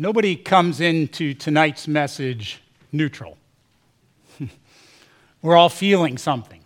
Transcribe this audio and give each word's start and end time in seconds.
Nobody 0.00 0.34
comes 0.34 0.80
into 0.80 1.34
tonight's 1.34 1.86
message 1.86 2.62
neutral. 2.90 3.36
We're 5.42 5.58
all 5.58 5.68
feeling 5.68 6.16
something. 6.16 6.62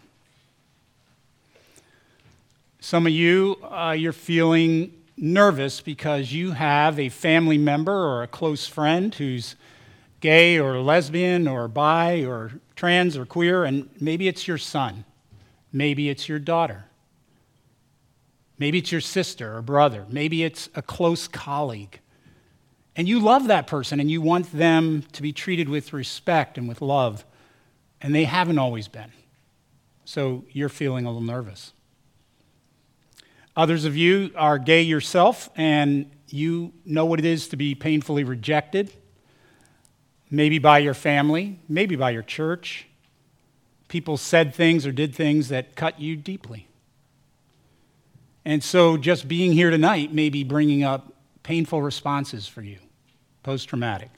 Some 2.79 3.09
of 3.09 3.13
you, 3.13 3.57
uh, 3.65 3.97
you're 3.99 4.13
feeling 4.13 4.95
nervous 5.17 5.81
because 5.81 6.33
you 6.33 6.53
have 6.53 7.01
a 7.01 7.09
family 7.09 7.59
member 7.59 7.93
or 7.93 8.23
a 8.23 8.29
close 8.29 8.69
friend 8.69 9.13
who's 9.13 9.57
gay 10.21 10.57
or 10.57 10.79
lesbian 10.79 11.49
or 11.49 11.67
bi 11.67 12.25
or 12.25 12.53
trans 12.77 13.17
or 13.17 13.27
queer, 13.27 13.65
and 13.65 13.91
maybe 14.01 14.29
it's 14.29 14.47
your 14.47 14.59
son, 14.59 15.05
maybe 15.73 16.09
it's 16.09 16.29
your 16.29 16.39
daughter, 16.39 16.85
maybe 18.61 18.79
it's 18.79 18.93
your 18.93 19.01
sister 19.01 19.57
or 19.57 19.61
brother, 19.61 20.07
maybe 20.09 20.45
it's 20.45 20.69
a 20.77 20.83
close 20.83 21.27
colleague. 21.27 21.99
And 22.97 23.09
you 23.09 23.21
love 23.21 23.49
that 23.49 23.67
person 23.67 23.99
and 24.01 24.11
you 24.11 24.21
want 24.21 24.53
them 24.53 25.05
to 25.13 25.23
be 25.23 25.33
treated 25.33 25.69
with 25.69 25.93
respect 25.93 26.59
and 26.59 26.69
with 26.69 26.81
love. 26.81 27.25
And 28.01 28.15
they 28.15 28.25
haven't 28.25 28.59
always 28.59 28.89
been. 28.89 29.11
So 30.05 30.45
you're 30.51 30.69
feeling 30.69 31.07
a 31.07 31.09
little 31.09 31.23
nervous. 31.23 31.73
Others 33.57 33.85
of 33.85 33.97
you 33.97 34.31
are 34.37 34.59
gay 34.59 34.83
yourself 34.83 35.49
and 35.57 36.11
you 36.29 36.73
know 36.85 37.05
what 37.05 37.19
it 37.19 37.25
is 37.25 37.49
to 37.49 37.57
be 37.57 37.75
painfully 37.75 38.25
rejected, 38.25 38.93
maybe 40.31 40.59
by 40.59 40.79
your 40.79 40.95
family, 40.95 41.61
maybe 41.69 41.95
by 41.97 42.11
your 42.11 42.23
church. 42.23 42.87
People 43.89 44.17
said 44.17 44.55
things 44.55 44.87
or 44.87 44.93
did 44.93 45.15
things 45.15 45.49
that 45.49 45.77
cut 45.77 46.01
you 46.01 46.17
deeply. 46.17 46.67
And 48.45 48.63
so 48.63 48.97
just 48.97 49.29
being 49.29 49.53
here 49.53 49.71
tonight 49.71 50.13
may 50.13 50.29
be 50.29 50.45
bringing 50.45 50.83
up 50.83 51.14
painful 51.45 51.81
responses 51.81 52.49
for 52.49 52.63
you 52.63 52.79
post 53.45 53.69
traumatic. 53.69 54.11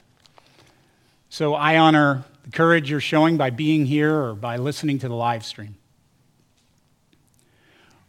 So 1.29 1.53
I 1.53 1.77
honor 1.77 2.23
the 2.43 2.51
courage 2.51 2.89
you're 2.89 2.99
showing 2.99 3.37
by 3.37 3.51
being 3.51 3.85
here 3.85 4.15
or 4.15 4.33
by 4.33 4.57
listening 4.57 4.97
to 4.99 5.07
the 5.07 5.13
live 5.13 5.45
stream. 5.45 5.75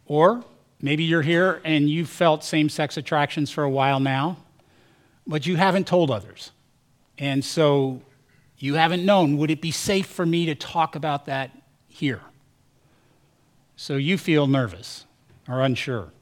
Or 0.06 0.45
maybe 0.81 1.05
you're 1.05 1.23
here 1.23 1.61
and 1.65 1.91
you've 1.91 2.09
felt 2.09 2.45
same 2.45 2.69
sex 2.69 2.97
attractions 2.97 3.51
for 3.51 3.65
a 3.65 3.70
while 3.70 4.01
now, 4.01 4.39
but 5.27 5.45
you 5.45 5.56
haven't 5.56 5.87
told 5.87 6.11
others. 6.11 6.53
And 7.19 7.45
so 7.45 8.00
you 8.56 8.75
haven't 8.75 9.05
known 9.05 9.37
would 9.37 9.50
it 9.50 9.61
be 9.61 9.73
safe 9.73 10.06
for 10.06 10.25
me 10.25 10.47
to 10.47 10.55
talk 10.55 10.95
about 10.95 11.27
that 11.27 11.50
here? 11.89 12.23
So 13.77 13.97
you 13.97 14.17
feel 14.17 14.47
nervous 14.47 15.05
or 15.48 15.62
unsure. 15.62 16.12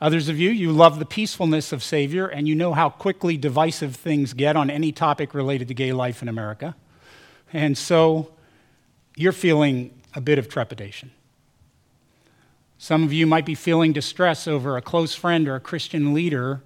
Others 0.00 0.30
of 0.30 0.38
you, 0.38 0.50
you 0.50 0.72
love 0.72 0.98
the 0.98 1.04
peacefulness 1.04 1.72
of 1.72 1.82
Savior, 1.82 2.26
and 2.26 2.48
you 2.48 2.54
know 2.54 2.72
how 2.72 2.88
quickly 2.88 3.36
divisive 3.36 3.94
things 3.94 4.32
get 4.32 4.56
on 4.56 4.70
any 4.70 4.92
topic 4.92 5.34
related 5.34 5.68
to 5.68 5.74
gay 5.74 5.92
life 5.92 6.22
in 6.22 6.28
America. 6.28 6.74
And 7.52 7.76
so 7.76 8.32
you're 9.14 9.32
feeling 9.32 9.92
a 10.14 10.20
bit 10.20 10.38
of 10.38 10.48
trepidation. 10.48 11.10
Some 12.78 13.04
of 13.04 13.12
you 13.12 13.26
might 13.26 13.44
be 13.44 13.54
feeling 13.54 13.92
distress 13.92 14.48
over 14.48 14.78
a 14.78 14.82
close 14.82 15.14
friend 15.14 15.46
or 15.46 15.54
a 15.54 15.60
Christian 15.60 16.14
leader 16.14 16.62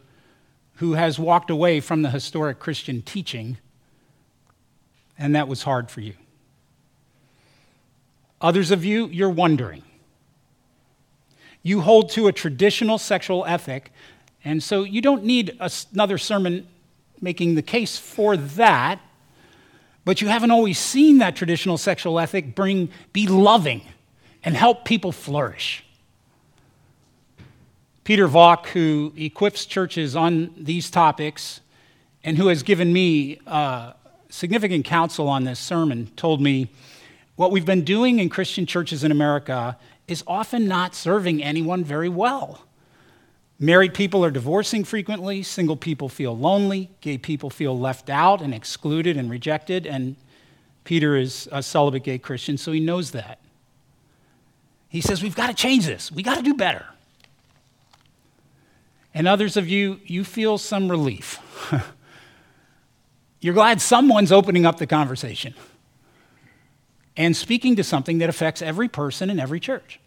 who 0.75 0.93
has 0.93 1.19
walked 1.19 1.51
away 1.51 1.81
from 1.81 2.03
the 2.03 2.11
historic 2.11 2.61
Christian 2.61 3.03
teaching, 3.03 3.59
and 5.19 5.35
that 5.35 5.49
was 5.49 5.65
hard 5.65 5.91
for 5.91 6.01
you. 6.01 6.15
Others 8.41 8.71
of 8.71 8.85
you, 8.85 9.07
you're 9.07 9.31
wondering 9.31 9.83
you 11.65 11.81
hold 11.81 12.11
to 12.11 12.29
a 12.29 12.33
traditional 12.33 12.99
sexual 12.99 13.45
ethic, 13.47 13.91
and 14.45 14.63
so 14.63 14.85
you 14.85 15.01
don't 15.01 15.25
need 15.25 15.59
another 15.93 16.19
sermon 16.19 16.69
making 17.21 17.57
the 17.57 17.63
case 17.63 17.99
for 17.99 18.37
that, 18.37 19.01
but 20.05 20.21
you 20.21 20.29
haven't 20.29 20.51
always 20.51 20.79
seen 20.79 21.19
that 21.19 21.35
traditional 21.35 21.79
sexual 21.79 22.21
ethic 22.21 22.55
bring, 22.55 22.91
be 23.13 23.27
loving 23.27 23.81
and 24.45 24.55
help 24.55 24.85
people 24.85 25.11
flourish. 25.11 25.83
Pieter 28.05 28.27
Valk, 28.27 28.67
who 28.69 29.15
equips 29.17 29.65
churches 29.65 30.15
on 30.15 30.53
these 30.59 30.91
topics 30.91 31.63
and 32.23 32.37
who 32.37 32.49
has 32.49 32.63
given 32.63 32.93
me 32.93 33.41
uh, 33.47 33.95
significant 34.29 34.85
counsel 34.85 35.27
on 35.27 35.45
this 35.45 35.59
sermon, 35.59 36.11
told 36.15 36.43
me 36.43 36.69
what 37.37 37.51
we've 37.51 37.65
been 37.65 37.85
doing 37.85 38.19
in 38.19 38.29
Christian 38.29 38.67
churches 38.67 39.05
in 39.05 39.11
America 39.11 39.79
is 40.07 40.23
often 40.27 40.67
not 40.69 40.95
serving 40.95 41.43
anyone 41.43 41.85
very 41.85 42.09
well. 42.09 42.63
Married 43.59 43.95
people 43.95 44.25
are 44.25 44.31
divorcing 44.31 44.85
frequently, 44.85 45.43
single 45.43 45.77
people 45.77 46.09
feel 46.09 46.37
lonely, 46.37 46.91
gay 47.01 47.17
people 47.17 47.51
feel 47.51 47.79
left 47.79 48.11
out 48.11 48.43
and 48.43 48.53
excluded 48.53 49.17
and 49.17 49.31
rejected, 49.31 49.87
and 49.87 50.17
Pieter 50.85 51.17
is 51.17 51.49
a 51.51 51.63
celibate 51.63 52.03
gay 52.03 52.19
Christian, 52.19 52.59
so 52.59 52.73
he 52.73 52.81
knows 52.81 53.13
that. 53.13 53.39
He 54.89 55.01
says, 55.01 55.23
We've 55.23 55.35
got 55.35 55.47
to 55.47 55.55
change 55.55 55.87
this, 55.87 56.13
we 56.13 56.23
got 56.23 56.37
to 56.37 56.43
do 56.43 56.55
better. 56.55 56.87
And 59.15 59.29
others 59.29 59.57
of 59.57 59.69
you, 59.69 60.01
you 60.05 60.25
feel 60.25 60.59
some 60.59 60.91
relief. 60.91 61.39
You're 63.41 63.55
glad 63.55 63.81
someone's 63.81 64.33
opening 64.33 64.67
up 64.67 64.79
the 64.79 64.87
conversation 64.87 65.55
and 67.17 67.37
speaking 67.37 67.77
to 67.77 67.85
something 67.85 68.19
that 68.19 68.29
affects 68.29 68.61
every 68.63 68.89
person 68.89 69.31
in 69.31 69.39
every 69.39 69.61
church. 69.61 70.01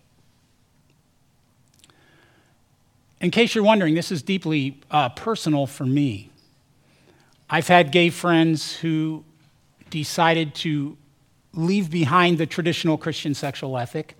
In 3.19 3.31
case 3.31 3.55
you're 3.55 3.63
wondering, 3.63 3.95
this 3.95 4.11
is 4.11 4.21
deeply 4.21 4.79
uh, 4.91 5.09
personal 5.09 5.65
for 5.65 5.85
me. 5.85 6.29
I've 7.49 7.67
had 7.67 7.91
gay 7.91 8.09
friends 8.09 8.75
who 8.75 9.23
decided 9.89 10.53
to 10.55 10.97
leave 11.53 11.89
behind 11.89 12.37
the 12.37 12.45
traditional 12.45 12.97
Christian 12.97 13.33
sexual 13.33 13.77
ethic. 13.77 14.15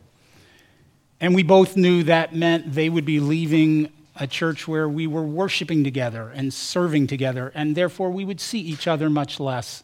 And 1.19 1.35
we 1.35 1.43
both 1.43 1.75
knew 1.75 2.03
that 2.03 2.35
meant 2.35 2.73
they 2.73 2.89
would 2.89 3.05
be 3.05 3.19
leaving 3.19 3.91
a 4.15 4.25
church 4.25 4.67
where 4.67 4.89
we 4.89 5.05
were 5.05 5.23
worshiping 5.23 5.83
together 5.83 6.31
and 6.33 6.51
serving 6.53 7.07
together, 7.07 7.51
and 7.53 7.75
therefore 7.75 8.09
we 8.09 8.25
would 8.25 8.39
see 8.39 8.59
each 8.59 8.87
other 8.87 9.09
much 9.09 9.39
less. 9.39 9.83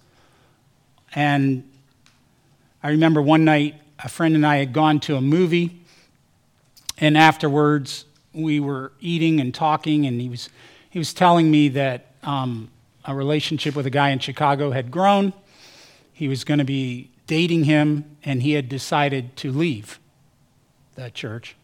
And 1.14 1.70
I 2.84 2.90
remember 2.90 3.22
one 3.22 3.46
night 3.46 3.80
a 4.04 4.10
friend 4.10 4.36
and 4.36 4.46
I 4.46 4.58
had 4.58 4.74
gone 4.74 5.00
to 5.02 5.16
a 5.16 5.22
movie, 5.22 5.80
and 6.98 7.18
afterwards 7.18 8.04
we 8.34 8.60
were 8.60 8.92
eating 9.00 9.40
and 9.40 9.54
talking, 9.54 10.06
and 10.06 10.20
he 10.20 10.28
was, 10.28 10.50
he 10.90 11.00
was 11.00 11.14
telling 11.14 11.50
me 11.50 11.70
that 11.70 12.08
um, 12.24 12.70
a 13.06 13.16
relationship 13.16 13.76
with 13.76 13.86
a 13.86 13.90
guy 13.90 14.10
in 14.10 14.20
Chicago 14.20 14.72
had 14.72 14.92
grown. 14.92 15.32
He 16.12 16.28
was 16.28 16.44
going 16.44 16.58
to 16.58 16.66
be 16.66 17.10
dating 17.26 17.64
him, 17.64 18.18
and 18.26 18.42
he 18.42 18.52
had 18.52 18.68
decided 18.68 19.36
to 19.38 19.52
leave 19.52 20.00
the 20.96 21.10
church. 21.10 21.56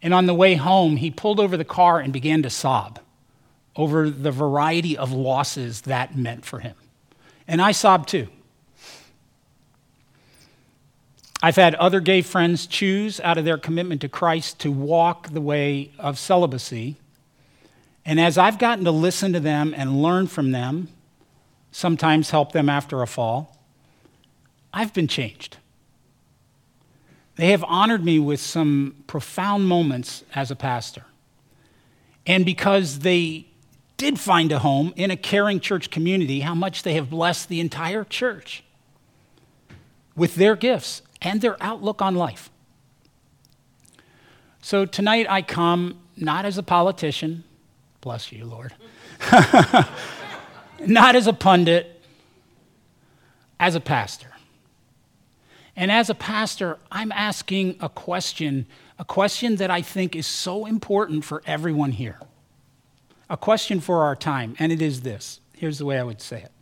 And 0.00 0.14
on 0.14 0.26
the 0.26 0.34
way 0.34 0.54
home, 0.54 0.96
he 0.96 1.10
pulled 1.10 1.40
over 1.40 1.56
the 1.56 1.64
car 1.64 1.98
and 1.98 2.12
began 2.12 2.42
to 2.42 2.50
sob 2.50 3.00
over 3.74 4.10
the 4.10 4.30
variety 4.30 4.96
of 4.96 5.12
losses 5.12 5.82
that 5.82 6.16
meant 6.16 6.44
for 6.44 6.60
him. 6.60 6.74
And 7.48 7.60
I 7.60 7.72
sobbed 7.72 8.08
too. 8.08 8.28
I've 11.44 11.56
had 11.56 11.74
other 11.74 11.98
gay 11.98 12.22
friends 12.22 12.68
choose 12.68 13.18
out 13.18 13.36
of 13.36 13.44
their 13.44 13.58
commitment 13.58 14.00
to 14.02 14.08
Christ 14.08 14.60
to 14.60 14.70
walk 14.70 15.30
the 15.30 15.40
way 15.40 15.90
of 15.98 16.16
celibacy. 16.16 16.96
And 18.06 18.20
as 18.20 18.38
I've 18.38 18.60
gotten 18.60 18.84
to 18.84 18.92
listen 18.92 19.32
to 19.32 19.40
them 19.40 19.74
and 19.76 20.00
learn 20.00 20.28
from 20.28 20.52
them, 20.52 20.88
sometimes 21.72 22.30
help 22.30 22.52
them 22.52 22.68
after 22.68 23.02
a 23.02 23.08
fall, 23.08 23.58
I've 24.72 24.94
been 24.94 25.08
changed. 25.08 25.56
They 27.34 27.50
have 27.50 27.64
honored 27.64 28.04
me 28.04 28.20
with 28.20 28.40
some 28.40 29.02
profound 29.08 29.66
moments 29.66 30.22
as 30.34 30.52
a 30.52 30.56
pastor. 30.56 31.06
And 32.24 32.44
because 32.44 33.00
they 33.00 33.46
did 33.96 34.20
find 34.20 34.52
a 34.52 34.60
home 34.60 34.92
in 34.94 35.10
a 35.10 35.16
caring 35.16 35.58
church 35.58 35.90
community, 35.90 36.40
how 36.40 36.54
much 36.54 36.84
they 36.84 36.94
have 36.94 37.10
blessed 37.10 37.48
the 37.48 37.58
entire 37.58 38.04
church 38.04 38.62
with 40.14 40.36
their 40.36 40.54
gifts 40.54 41.02
and 41.22 41.40
their 41.40 41.56
outlook 41.62 42.02
on 42.02 42.14
life. 42.14 42.50
So 44.60 44.84
tonight 44.84 45.26
I 45.30 45.42
come 45.42 46.00
not 46.16 46.44
as 46.44 46.58
a 46.58 46.62
politician, 46.62 47.44
bless 48.00 48.30
you, 48.30 48.44
Lord, 48.44 48.74
not 50.86 51.16
as 51.16 51.26
a 51.26 51.32
pundit, 51.32 52.00
as 53.58 53.74
a 53.74 53.80
pastor. 53.80 54.28
And 55.74 55.90
as 55.90 56.10
a 56.10 56.14
pastor, 56.14 56.78
I'm 56.90 57.12
asking 57.12 57.76
a 57.80 57.88
question, 57.88 58.66
a 58.98 59.04
question 59.04 59.56
that 59.56 59.70
I 59.70 59.80
think 59.80 60.14
is 60.14 60.26
so 60.26 60.66
important 60.66 61.24
for 61.24 61.42
everyone 61.46 61.92
here. 61.92 62.20
A 63.30 63.36
question 63.38 63.80
for 63.80 64.02
our 64.04 64.14
time, 64.14 64.54
and 64.58 64.70
it 64.70 64.82
is 64.82 65.00
this. 65.00 65.40
Here's 65.54 65.78
the 65.78 65.86
way 65.86 65.98
I 65.98 66.02
would 66.02 66.20
say 66.20 66.42
it. 66.42 66.52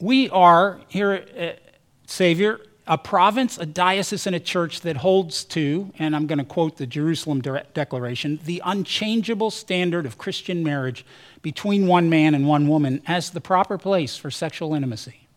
We 0.00 0.28
are 0.30 0.80
here 0.88 1.12
at 1.12 1.60
Savior 2.06 2.58
a 2.86 2.98
province, 2.98 3.58
a 3.58 3.66
diocese, 3.66 4.26
and 4.26 4.34
a 4.34 4.40
church 4.40 4.80
that 4.80 4.98
holds 4.98 5.44
to, 5.44 5.92
and 5.98 6.16
I'm 6.16 6.26
going 6.26 6.38
to 6.38 6.44
quote 6.44 6.78
the 6.78 6.86
Jerusalem 6.86 7.40
De- 7.40 7.64
Declaration, 7.74 8.40
the 8.44 8.60
unchangeable 8.64 9.50
standard 9.50 10.04
of 10.04 10.18
Christian 10.18 10.64
marriage 10.64 11.04
between 11.42 11.86
one 11.86 12.10
man 12.10 12.34
and 12.34 12.46
one 12.46 12.68
woman 12.68 13.00
as 13.06 13.30
the 13.30 13.40
proper 13.40 13.78
place 13.78 14.16
for 14.16 14.30
sexual 14.30 14.74
intimacy. 14.74 15.28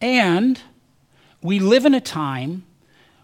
And 0.00 0.60
we 1.42 1.60
live 1.60 1.84
in 1.84 1.94
a 1.94 2.00
time 2.00 2.64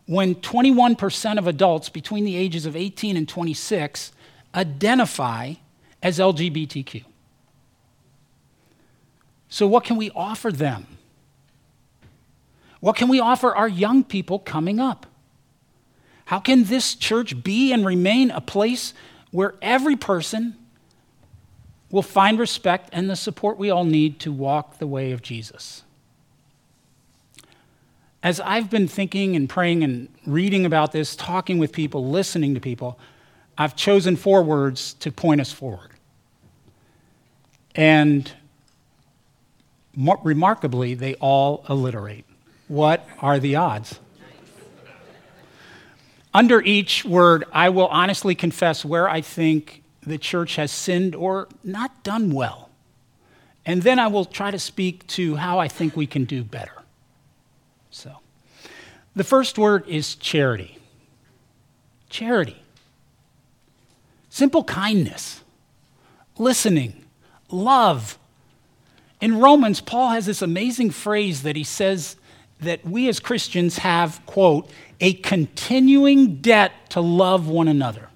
when 0.06 0.36
21% 0.36 1.38
of 1.38 1.46
adults 1.46 1.88
between 1.88 2.24
the 2.24 2.36
ages 2.36 2.66
of 2.66 2.76
18 2.76 3.16
and 3.16 3.28
26 3.28 4.12
identify 4.54 5.54
as 6.02 6.18
LGBTQ. 6.18 7.04
So, 9.48 9.66
what 9.66 9.84
can 9.84 9.96
we 9.96 10.10
offer 10.10 10.52
them? 10.52 10.97
What 12.80 12.96
can 12.96 13.08
we 13.08 13.20
offer 13.20 13.54
our 13.54 13.68
young 13.68 14.04
people 14.04 14.38
coming 14.38 14.78
up? 14.78 15.06
How 16.26 16.38
can 16.38 16.64
this 16.64 16.94
church 16.94 17.42
be 17.42 17.72
and 17.72 17.86
remain 17.86 18.30
a 18.30 18.40
place 18.40 18.92
where 19.30 19.54
every 19.62 19.96
person 19.96 20.56
will 21.90 22.02
find 22.02 22.38
respect 22.38 22.90
and 22.92 23.08
the 23.08 23.16
support 23.16 23.58
we 23.58 23.70
all 23.70 23.84
need 23.84 24.20
to 24.20 24.32
walk 24.32 24.78
the 24.78 24.86
way 24.86 25.12
of 25.12 25.22
Jesus? 25.22 25.84
As 28.22 28.40
I've 28.40 28.68
been 28.68 28.88
thinking 28.88 29.36
and 29.36 29.48
praying 29.48 29.82
and 29.82 30.08
reading 30.26 30.66
about 30.66 30.92
this, 30.92 31.16
talking 31.16 31.58
with 31.58 31.72
people, 31.72 32.10
listening 32.10 32.54
to 32.54 32.60
people, 32.60 32.98
I've 33.56 33.74
chosen 33.74 34.16
four 34.16 34.42
words 34.42 34.94
to 34.94 35.10
point 35.10 35.40
us 35.40 35.50
forward. 35.50 35.90
And 37.74 38.30
remarkably, 39.96 40.94
they 40.94 41.14
all 41.14 41.64
alliterate. 41.68 42.27
What 42.68 43.06
are 43.18 43.38
the 43.38 43.56
odds? 43.56 43.98
Under 46.32 46.60
each 46.60 47.04
word, 47.04 47.44
I 47.52 47.70
will 47.70 47.88
honestly 47.88 48.34
confess 48.34 48.84
where 48.84 49.08
I 49.08 49.22
think 49.22 49.82
the 50.02 50.18
church 50.18 50.56
has 50.56 50.70
sinned 50.70 51.14
or 51.14 51.48
not 51.64 52.04
done 52.04 52.32
well. 52.32 52.70
And 53.64 53.82
then 53.82 53.98
I 53.98 54.06
will 54.06 54.24
try 54.24 54.50
to 54.50 54.58
speak 54.58 55.06
to 55.08 55.36
how 55.36 55.58
I 55.58 55.68
think 55.68 55.96
we 55.96 56.06
can 56.06 56.24
do 56.24 56.44
better. 56.44 56.72
So, 57.90 58.16
the 59.16 59.24
first 59.24 59.58
word 59.58 59.86
is 59.88 60.14
charity. 60.14 60.78
Charity. 62.08 62.62
Simple 64.30 64.64
kindness, 64.64 65.42
listening, 66.38 67.04
love. 67.50 68.18
In 69.20 69.40
Romans, 69.40 69.80
Paul 69.80 70.10
has 70.10 70.26
this 70.26 70.42
amazing 70.42 70.90
phrase 70.90 71.42
that 71.42 71.56
he 71.56 71.64
says 71.64 72.16
that 72.60 72.84
we 72.84 73.08
as 73.08 73.20
Christians 73.20 73.78
have, 73.78 74.20
quote, 74.26 74.70
a 75.00 75.14
continuing 75.14 76.36
debt 76.36 76.72
to 76.90 77.00
love 77.00 77.48
one 77.48 77.68
another. 77.68 78.08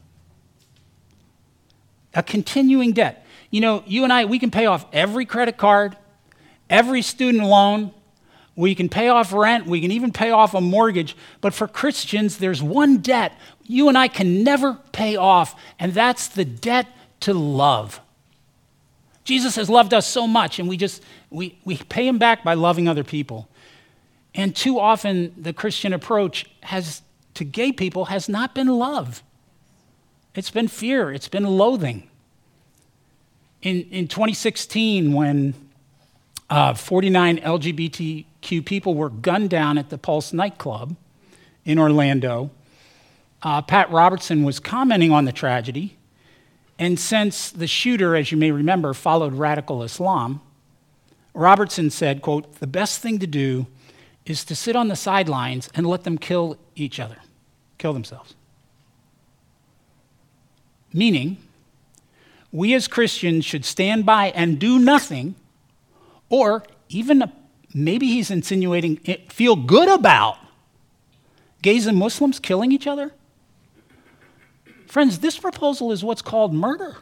A 2.14 2.22
continuing 2.22 2.92
debt. 2.92 3.24
You 3.50 3.60
know, 3.60 3.84
you 3.86 4.04
and 4.04 4.12
I, 4.12 4.24
we 4.24 4.38
can 4.38 4.50
pay 4.50 4.66
off 4.66 4.86
every 4.92 5.24
credit 5.26 5.56
card, 5.56 5.96
every 6.68 7.02
student 7.02 7.44
loan, 7.44 7.92
we 8.54 8.74
can 8.74 8.88
pay 8.88 9.08
off 9.08 9.32
rent, 9.32 9.66
we 9.66 9.80
can 9.80 9.90
even 9.92 10.12
pay 10.12 10.30
off 10.30 10.54
a 10.54 10.60
mortgage. 10.60 11.16
But 11.40 11.54
for 11.54 11.66
Christians, 11.66 12.38
there's 12.38 12.62
one 12.62 12.98
debt 12.98 13.38
you 13.64 13.88
and 13.88 13.96
I 13.96 14.08
can 14.08 14.42
never 14.42 14.74
pay 14.92 15.16
off, 15.16 15.58
and 15.78 15.94
that's 15.94 16.28
the 16.28 16.44
debt 16.44 16.86
to 17.20 17.32
love. 17.32 18.00
Jesus 19.24 19.56
has 19.56 19.70
loved 19.70 19.94
us 19.94 20.06
so 20.06 20.26
much, 20.26 20.58
and 20.58 20.68
we 20.68 20.76
just 20.76 21.02
we, 21.30 21.58
we 21.64 21.76
pay 21.76 22.06
him 22.06 22.18
back 22.18 22.44
by 22.44 22.54
loving 22.54 22.88
other 22.88 23.04
people. 23.04 23.48
And 24.34 24.56
too 24.56 24.78
often, 24.78 25.34
the 25.36 25.52
Christian 25.52 25.92
approach 25.92 26.46
has, 26.62 27.02
to 27.34 27.44
gay 27.44 27.72
people 27.72 28.06
has 28.06 28.28
not 28.28 28.54
been 28.54 28.68
love. 28.68 29.22
It's 30.34 30.50
been 30.50 30.68
fear, 30.68 31.12
it's 31.12 31.28
been 31.28 31.44
loathing. 31.44 32.08
In, 33.60 33.82
in 33.90 34.08
2016, 34.08 35.12
when 35.12 35.54
uh, 36.48 36.74
49 36.74 37.38
LGBTQ 37.38 38.64
people 38.64 38.94
were 38.94 39.10
gunned 39.10 39.50
down 39.50 39.78
at 39.78 39.90
the 39.90 39.98
Pulse 39.98 40.32
nightclub 40.32 40.96
in 41.64 41.78
Orlando, 41.78 42.50
uh, 43.42 43.60
Pat 43.60 43.90
Robertson 43.90 44.44
was 44.44 44.58
commenting 44.58 45.12
on 45.12 45.26
the 45.26 45.32
tragedy. 45.32 45.96
And 46.78 46.98
since 46.98 47.50
the 47.50 47.66
shooter, 47.66 48.16
as 48.16 48.32
you 48.32 48.38
may 48.38 48.50
remember, 48.50 48.94
followed 48.94 49.34
radical 49.34 49.82
Islam, 49.82 50.40
Robertson 51.34 51.90
said, 51.90 52.22
quote, 52.22 52.60
the 52.60 52.66
best 52.66 53.00
thing 53.00 53.18
to 53.18 53.26
do 53.26 53.66
is 54.26 54.44
to 54.44 54.54
sit 54.54 54.76
on 54.76 54.88
the 54.88 54.96
sidelines 54.96 55.68
and 55.74 55.86
let 55.86 56.04
them 56.04 56.18
kill 56.18 56.56
each 56.76 57.00
other, 57.00 57.16
kill 57.78 57.92
themselves. 57.92 58.34
Meaning, 60.92 61.38
we 62.52 62.74
as 62.74 62.86
Christians 62.86 63.44
should 63.44 63.64
stand 63.64 64.04
by 64.04 64.26
and 64.30 64.58
do 64.58 64.78
nothing, 64.78 65.34
or 66.28 66.62
even 66.88 67.32
maybe 67.74 68.06
he's 68.06 68.30
insinuating 68.30 68.98
feel 69.30 69.56
good 69.56 69.88
about 69.88 70.36
gays 71.62 71.86
and 71.86 71.96
Muslims 71.96 72.38
killing 72.38 72.72
each 72.72 72.86
other. 72.86 73.12
Friends, 74.86 75.20
this 75.20 75.38
proposal 75.38 75.90
is 75.90 76.04
what's 76.04 76.20
called 76.20 76.52
murder. 76.52 76.98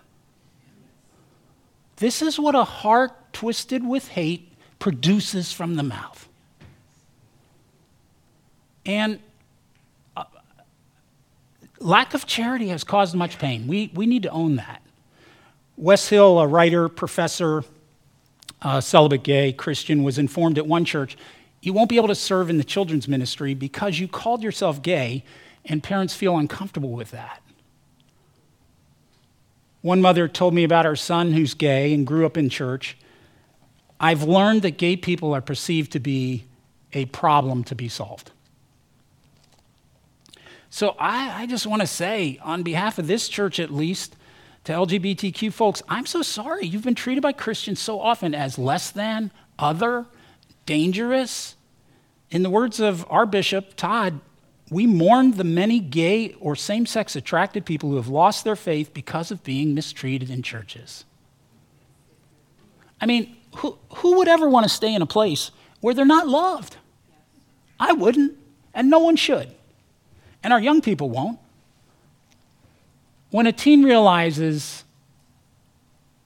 This 1.96 2.22
is 2.22 2.38
what 2.38 2.54
a 2.54 2.64
heart 2.64 3.32
twisted 3.32 3.84
with 3.84 4.08
hate 4.08 4.52
produces 4.78 5.52
from 5.52 5.74
the 5.74 5.82
mouth. 5.82 6.29
And 8.86 9.20
uh, 10.16 10.24
lack 11.78 12.14
of 12.14 12.26
charity 12.26 12.68
has 12.68 12.84
caused 12.84 13.14
much 13.14 13.38
pain. 13.38 13.66
We, 13.66 13.90
we 13.94 14.06
need 14.06 14.22
to 14.24 14.30
own 14.30 14.56
that. 14.56 14.82
Wes 15.76 16.08
Hill, 16.08 16.38
a 16.40 16.46
writer, 16.46 16.88
professor, 16.88 17.64
uh, 18.62 18.80
celibate 18.80 19.22
gay 19.22 19.52
Christian, 19.52 20.02
was 20.02 20.18
informed 20.18 20.58
at 20.58 20.66
one 20.66 20.84
church 20.84 21.16
you 21.62 21.72
won't 21.72 21.90
be 21.90 21.96
able 21.96 22.08
to 22.08 22.14
serve 22.14 22.48
in 22.48 22.58
the 22.58 22.64
children's 22.64 23.06
ministry 23.06 23.54
because 23.54 23.98
you 23.98 24.08
called 24.08 24.42
yourself 24.42 24.80
gay, 24.82 25.24
and 25.64 25.82
parents 25.82 26.14
feel 26.14 26.38
uncomfortable 26.38 26.90
with 26.90 27.10
that. 27.10 27.42
One 29.82 30.00
mother 30.00 30.26
told 30.28 30.54
me 30.54 30.64
about 30.64 30.84
her 30.84 30.96
son 30.96 31.32
who's 31.32 31.54
gay 31.54 31.92
and 31.92 32.06
grew 32.06 32.24
up 32.26 32.36
in 32.36 32.48
church. 32.48 32.96
I've 33.98 34.22
learned 34.22 34.62
that 34.62 34.78
gay 34.78 34.96
people 34.96 35.34
are 35.34 35.40
perceived 35.42 35.92
to 35.92 36.00
be 36.00 36.44
a 36.92 37.04
problem 37.06 37.64
to 37.64 37.74
be 37.74 37.88
solved. 37.88 38.30
So 40.70 40.94
I, 41.00 41.42
I 41.42 41.46
just 41.46 41.66
want 41.66 41.82
to 41.82 41.86
say, 41.86 42.38
on 42.42 42.62
behalf 42.62 42.98
of 42.98 43.08
this 43.08 43.28
church 43.28 43.58
at 43.58 43.72
least, 43.72 44.16
to 44.64 44.72
LGBTQ 44.72 45.52
folks, 45.52 45.82
I'm 45.88 46.06
so 46.06 46.22
sorry. 46.22 46.66
You've 46.66 46.84
been 46.84 46.94
treated 46.94 47.22
by 47.22 47.32
Christians 47.32 47.80
so 47.80 48.00
often 48.00 48.34
as 48.34 48.56
less 48.56 48.90
than, 48.90 49.32
other, 49.58 50.06
dangerous. 50.66 51.56
In 52.30 52.44
the 52.44 52.50
words 52.50 52.78
of 52.78 53.04
our 53.10 53.26
bishop, 53.26 53.74
Todd, 53.74 54.20
we 54.70 54.86
mourn 54.86 55.32
the 55.32 55.44
many 55.44 55.80
gay 55.80 56.34
or 56.34 56.54
same 56.54 56.86
sex 56.86 57.16
attracted 57.16 57.66
people 57.66 57.90
who 57.90 57.96
have 57.96 58.08
lost 58.08 58.44
their 58.44 58.54
faith 58.54 58.94
because 58.94 59.32
of 59.32 59.42
being 59.42 59.74
mistreated 59.74 60.30
in 60.30 60.42
churches. 60.42 61.04
I 63.00 63.06
mean, 63.06 63.36
who, 63.56 63.76
who 63.96 64.18
would 64.18 64.28
ever 64.28 64.48
want 64.48 64.64
to 64.64 64.70
stay 64.70 64.94
in 64.94 65.02
a 65.02 65.06
place 65.06 65.50
where 65.80 65.94
they're 65.94 66.04
not 66.04 66.28
loved? 66.28 66.76
I 67.80 67.92
wouldn't, 67.92 68.36
and 68.72 68.88
no 68.88 69.00
one 69.00 69.16
should 69.16 69.52
and 70.42 70.52
our 70.52 70.60
young 70.60 70.80
people 70.80 71.10
won't. 71.10 71.38
When 73.30 73.46
a 73.46 73.52
teen 73.52 73.84
realizes, 73.84 74.84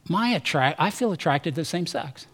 my 0.09 0.29
attract, 0.29 0.81
I 0.81 0.91
feel 0.91 1.13
attracted 1.13 1.55
to 1.55 1.61
the 1.61 1.65
same 1.65 1.87
sex. 1.87 2.27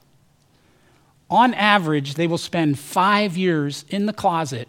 On 1.29 1.55
average, 1.55 2.15
they 2.15 2.27
will 2.27 2.39
spend 2.39 2.79
five 2.79 3.37
years 3.37 3.85
in 3.89 4.07
the 4.07 4.13
closet 4.13 4.69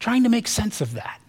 trying 0.00 0.22
to 0.24 0.28
make 0.28 0.48
sense 0.48 0.80
of 0.80 0.94
that. 0.94 1.20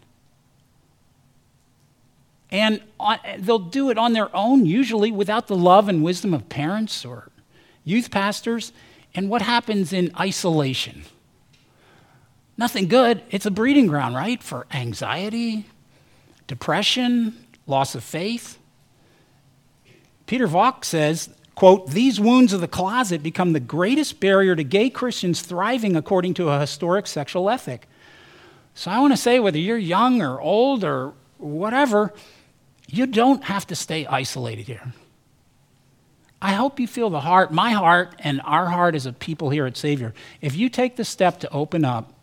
And 2.51 2.81
on, 2.99 3.19
they'll 3.39 3.59
do 3.59 3.89
it 3.89 3.97
on 3.97 4.13
their 4.13 4.35
own, 4.35 4.65
usually 4.65 5.11
without 5.11 5.47
the 5.47 5.55
love 5.55 5.89
and 5.89 6.03
wisdom 6.03 6.33
of 6.33 6.47
parents 6.49 7.05
or 7.05 7.29
youth 7.83 8.11
pastors. 8.11 8.71
And 9.13 9.29
what 9.29 9.41
happens 9.41 9.93
in 9.93 10.11
isolation? 10.19 11.03
Nothing 12.57 12.87
good. 12.87 13.21
It's 13.29 13.45
a 13.45 13.51
breeding 13.51 13.87
ground, 13.87 14.15
right? 14.15 14.41
For 14.41 14.65
anxiety, 14.71 15.65
depression, 16.47 17.35
loss 17.67 17.95
of 17.95 18.03
faith. 18.03 18.57
Pieter 20.25 20.47
Valk 20.47 20.85
says, 20.85 21.29
quote, 21.53 21.91
these 21.91 22.19
wounds 22.19 22.53
of 22.53 22.61
the 22.61 22.67
closet 22.67 23.21
become 23.21 23.53
the 23.53 23.59
greatest 23.59 24.19
barrier 24.19 24.55
to 24.55 24.63
gay 24.63 24.89
Christians 24.89 25.41
thriving 25.41 25.95
according 25.95 26.33
to 26.35 26.49
a 26.49 26.59
historic 26.59 27.07
sexual 27.07 27.49
ethic. 27.49 27.87
So 28.73 28.91
I 28.91 28.99
want 28.99 29.13
to 29.13 29.17
say, 29.17 29.39
whether 29.39 29.57
you're 29.57 29.77
young 29.77 30.21
or 30.21 30.39
old 30.39 30.83
or 30.83 31.13
whatever, 31.37 32.13
you 32.87 33.05
don't 33.05 33.43
have 33.45 33.67
to 33.67 33.75
stay 33.75 34.05
isolated 34.05 34.67
here. 34.67 34.93
I 36.41 36.53
hope 36.53 36.79
you 36.79 36.87
feel 36.87 37.09
the 37.09 37.21
heart, 37.21 37.51
my 37.51 37.71
heart, 37.71 38.15
and 38.19 38.41
our 38.43 38.67
heart 38.67 38.93
as 38.93 39.05
a 39.05 39.13
people 39.13 39.49
here 39.49 39.65
at 39.65 39.77
Savior. 39.77 40.13
If 40.41 40.55
you 40.55 40.69
take 40.69 40.95
the 40.95 41.05
step 41.05 41.39
to 41.39 41.51
open 41.51 41.85
up, 41.85 42.13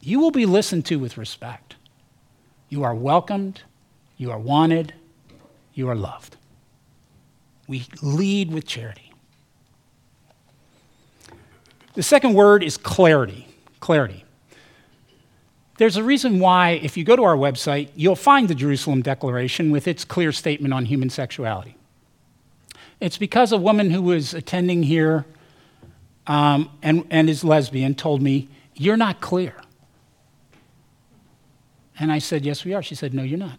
you 0.00 0.20
will 0.20 0.30
be 0.30 0.46
listened 0.46 0.86
to 0.86 0.96
with 0.96 1.16
respect. 1.16 1.76
You 2.68 2.84
are 2.84 2.94
welcomed, 2.94 3.62
you 4.16 4.30
are 4.30 4.38
wanted, 4.38 4.94
you 5.74 5.88
are 5.88 5.94
loved. 5.94 6.36
We 7.68 7.86
lead 8.02 8.52
with 8.52 8.66
charity. 8.66 9.12
The 11.94 12.02
second 12.02 12.34
word 12.34 12.62
is 12.62 12.76
clarity. 12.76 13.48
Clarity. 13.80 14.24
There's 15.78 15.96
a 15.96 16.02
reason 16.02 16.38
why, 16.38 16.70
if 16.70 16.96
you 16.96 17.04
go 17.04 17.16
to 17.16 17.24
our 17.24 17.36
website, 17.36 17.90
you'll 17.94 18.16
find 18.16 18.48
the 18.48 18.54
Jerusalem 18.54 19.02
Declaration 19.02 19.70
with 19.70 19.86
its 19.86 20.04
clear 20.04 20.32
statement 20.32 20.72
on 20.72 20.86
human 20.86 21.10
sexuality. 21.10 21.76
It's 23.00 23.18
because 23.18 23.52
a 23.52 23.58
woman 23.58 23.90
who 23.90 24.02
was 24.02 24.32
attending 24.32 24.84
here 24.84 25.26
um, 26.26 26.70
and, 26.82 27.06
and 27.10 27.28
is 27.28 27.44
lesbian 27.44 27.94
told 27.94 28.22
me, 28.22 28.48
You're 28.74 28.96
not 28.96 29.20
clear. 29.20 29.54
And 31.98 32.12
I 32.12 32.18
said, 32.18 32.44
Yes, 32.44 32.64
we 32.64 32.74
are. 32.74 32.82
She 32.82 32.94
said, 32.94 33.14
No, 33.14 33.22
you're 33.22 33.38
not. 33.38 33.58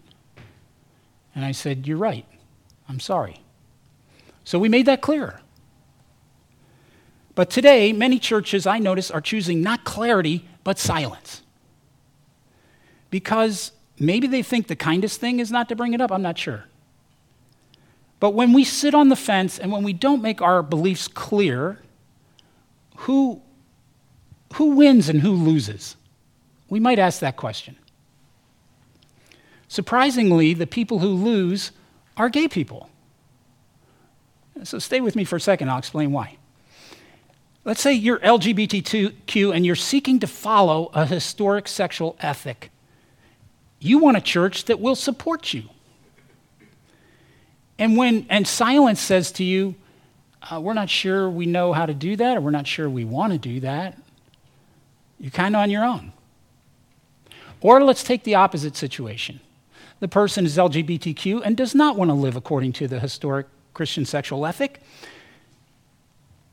And 1.34 1.44
I 1.44 1.52
said, 1.52 1.86
You're 1.86 1.98
right. 1.98 2.26
I'm 2.88 3.00
sorry. 3.00 3.40
So 4.44 4.58
we 4.58 4.68
made 4.68 4.86
that 4.86 5.02
clear. 5.02 5.40
But 7.34 7.50
today, 7.50 7.92
many 7.92 8.18
churches 8.18 8.66
I 8.66 8.78
notice 8.78 9.10
are 9.10 9.20
choosing 9.20 9.62
not 9.62 9.84
clarity, 9.84 10.48
but 10.64 10.78
silence. 10.78 11.42
Because 13.10 13.72
maybe 13.98 14.26
they 14.26 14.42
think 14.42 14.66
the 14.66 14.74
kindest 14.74 15.20
thing 15.20 15.38
is 15.38 15.50
not 15.50 15.68
to 15.68 15.76
bring 15.76 15.94
it 15.94 16.00
up. 16.00 16.10
I'm 16.10 16.22
not 16.22 16.36
sure. 16.36 16.64
But 18.20 18.30
when 18.30 18.52
we 18.52 18.64
sit 18.64 18.94
on 18.94 19.08
the 19.08 19.16
fence 19.16 19.58
and 19.58 19.70
when 19.70 19.84
we 19.84 19.92
don't 19.92 20.20
make 20.20 20.42
our 20.42 20.62
beliefs 20.62 21.06
clear, 21.06 21.78
who, 22.96 23.40
who 24.54 24.70
wins 24.70 25.08
and 25.08 25.20
who 25.20 25.32
loses? 25.32 25.94
We 26.68 26.80
might 26.80 26.98
ask 26.98 27.20
that 27.20 27.36
question. 27.36 27.76
Surprisingly, 29.68 30.54
the 30.54 30.66
people 30.66 30.98
who 30.98 31.08
lose 31.08 31.72
are 32.16 32.30
gay 32.30 32.48
people. 32.48 32.88
So 34.64 34.78
stay 34.78 35.00
with 35.00 35.14
me 35.14 35.24
for 35.24 35.36
a 35.36 35.40
second, 35.40 35.70
I'll 35.70 35.78
explain 35.78 36.10
why. 36.10 36.36
Let's 37.64 37.82
say 37.82 37.92
you're 37.92 38.18
LGBTQ 38.20 39.54
and 39.54 39.64
you're 39.64 39.76
seeking 39.76 40.18
to 40.20 40.26
follow 40.26 40.90
a 40.94 41.04
historic 41.04 41.68
sexual 41.68 42.16
ethic. 42.20 42.70
You 43.78 43.98
want 43.98 44.16
a 44.16 44.20
church 44.20 44.64
that 44.64 44.80
will 44.80 44.96
support 44.96 45.52
you. 45.52 45.64
And 47.78 47.96
when 47.96 48.26
and 48.28 48.48
silence 48.48 49.00
says 49.00 49.30
to 49.32 49.44
you, 49.44 49.76
uh, 50.50 50.60
we're 50.60 50.72
not 50.72 50.88
sure 50.88 51.28
we 51.28 51.46
know 51.46 51.72
how 51.72 51.86
to 51.86 51.94
do 51.94 52.16
that, 52.16 52.38
or 52.38 52.40
we're 52.40 52.50
not 52.50 52.66
sure 52.66 52.88
we 52.88 53.04
want 53.04 53.32
to 53.32 53.38
do 53.38 53.60
that, 53.60 53.98
you're 55.20 55.30
kind 55.30 55.54
of 55.54 55.60
on 55.60 55.70
your 55.70 55.84
own. 55.84 56.12
Or 57.60 57.82
let's 57.84 58.02
take 58.02 58.24
the 58.24 58.36
opposite 58.36 58.76
situation 58.76 59.40
the 60.00 60.08
person 60.08 60.46
is 60.46 60.56
LGBTQ 60.56 61.42
and 61.44 61.56
does 61.56 61.74
not 61.74 61.96
want 61.96 62.10
to 62.10 62.14
live 62.14 62.36
according 62.36 62.72
to 62.74 62.88
the 62.88 63.00
historic 63.00 63.46
Christian 63.74 64.04
sexual 64.04 64.46
ethic, 64.46 64.80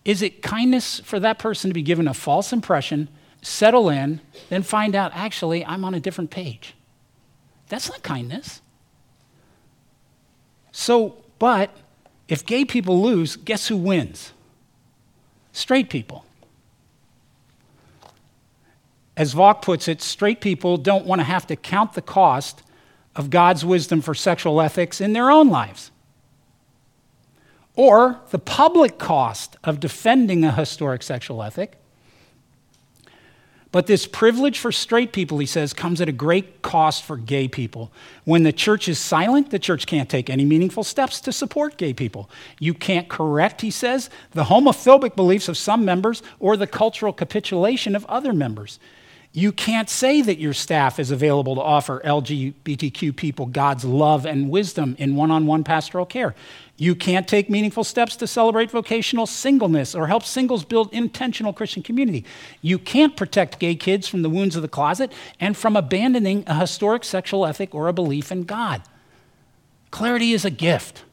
is 0.04 0.22
it 0.22 0.42
kindness 0.42 1.00
for 1.00 1.20
that 1.20 1.40
person 1.40 1.70
to 1.70 1.74
be 1.74 1.82
given 1.82 2.08
a 2.08 2.14
false 2.14 2.54
impression, 2.54 3.10
settle 3.42 3.90
in, 3.90 4.22
then 4.50 4.62
find 4.62 4.96
out, 4.96 5.12
actually, 5.16 5.66
I'm 5.66 5.84
on 5.84 5.94
a 5.94 6.00
different 6.00 6.30
page? 6.30 6.76
That's 7.70 7.90
not 7.90 8.04
kindness. 8.04 8.62
So, 10.72 11.24
but 11.40 11.76
if 12.28 12.46
gay 12.46 12.66
people 12.66 13.02
lose, 13.02 13.36
guess 13.36 13.68
who 13.68 13.78
wins? 13.78 14.32
Straight 15.52 15.90
people. 15.90 16.26
As 19.18 19.34
Valk 19.34 19.62
puts 19.62 19.88
it, 19.88 20.02
straight 20.02 20.42
people 20.42 20.78
don't 20.78 21.06
want 21.06 21.20
to 21.20 21.24
have 21.24 21.48
to 21.48 21.56
count 21.56 21.94
the 21.94 22.02
cost 22.02 22.62
of 23.16 23.30
God's 23.30 23.64
wisdom 23.64 24.02
for 24.02 24.14
sexual 24.14 24.62
ethics 24.62 25.00
in 25.00 25.14
their 25.14 25.32
own 25.32 25.50
lives. 25.50 25.92
Or 27.76 28.20
the 28.32 28.40
public 28.40 28.98
cost 28.98 29.58
of 29.64 29.80
defending 29.80 30.44
a 30.44 30.52
historic 30.52 31.04
sexual 31.04 31.44
ethic. 31.44 31.78
But 33.76 33.88
this 33.88 34.08
privilege 34.08 34.58
for 34.58 34.72
straight 34.72 35.12
people, 35.12 35.38
he 35.40 35.46
says, 35.46 35.74
comes 35.74 36.00
at 36.00 36.08
a 36.08 36.14
great 36.14 36.62
cost 36.62 37.04
for 37.04 37.18
gay 37.18 37.50
people. 37.50 37.92
When 38.24 38.44
the 38.44 38.54
church 38.54 38.88
is 38.88 39.00
silent, 39.00 39.50
the 39.50 39.60
church 39.60 39.86
can't 39.86 40.10
take 40.10 40.30
any 40.30 40.46
meaningful 40.46 40.86
steps 40.86 41.20
to 41.20 41.34
support 41.34 41.76
gay 41.76 41.94
people. 41.94 42.30
You 42.58 42.74
can't 42.74 43.10
correct, 43.10 43.60
he 43.60 43.72
says, 43.72 44.10
the 44.32 44.46
homophobic 44.46 45.18
beliefs 45.18 45.50
of 45.50 45.58
some 45.58 45.84
members 45.84 46.24
or 46.40 46.56
the 46.56 46.68
cultural 46.68 47.12
capitulation 47.12 47.98
of 47.98 48.06
other 48.06 48.32
members. 48.32 48.80
You 49.36 49.52
can't 49.52 49.90
say 49.90 50.22
that 50.22 50.40
your 50.40 50.54
staff 50.54 50.98
is 50.98 51.12
available 51.12 51.56
to 51.56 51.62
offer 51.62 52.02
LGBTQ 52.06 53.14
people 53.18 53.48
God's 53.48 53.84
love 53.84 54.26
and 54.26 54.50
wisdom 54.50 54.96
in 54.98 55.18
one 55.18 55.30
on 55.30 55.46
one 55.46 55.66
pastoral 55.66 56.06
care. 56.06 56.34
You 56.78 56.96
can't 56.96 57.28
take 57.28 57.50
meaningful 57.50 57.84
steps 57.84 58.16
to 58.16 58.28
celebrate 58.28 58.72
vocational 58.72 59.26
singleness 59.26 59.94
or 59.94 60.08
help 60.08 60.24
singles 60.24 60.64
build 60.64 60.94
intentional 60.94 61.52
Christian 61.52 61.84
community. 61.84 62.24
You 62.62 62.80
can't 62.80 63.18
protect 63.18 63.60
gay 63.60 63.76
kids 63.76 64.08
from 64.08 64.22
the 64.22 64.30
wounds 64.30 64.56
of 64.56 64.62
the 64.62 64.70
closet 64.70 65.12
and 65.38 65.58
from 65.58 65.76
abandoning 65.76 66.46
a 66.48 66.58
historic 66.58 67.04
sexual 67.04 67.46
ethic 67.46 67.76
or 67.76 67.90
a 67.90 67.94
belief 67.94 68.32
in 68.32 68.46
God. 68.46 68.84
Clarity 69.92 70.32
is 70.32 70.46
a 70.46 70.50
gift. 70.50 71.04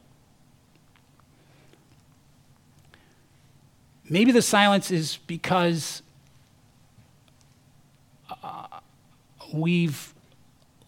Maybe 4.09 4.31
the 4.31 4.41
silence 4.41 4.91
is 4.91 5.17
because 5.27 6.02
we've 9.53 10.13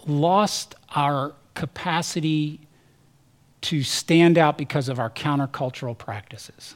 lost 0.06 0.76
our 0.96 1.34
capacity 1.54 2.60
to 3.62 3.84
stand 3.84 4.38
out 4.38 4.58
because 4.58 4.90
of 4.90 5.00
our 5.00 5.10
countercultural 5.10 5.98
practices. 5.98 6.76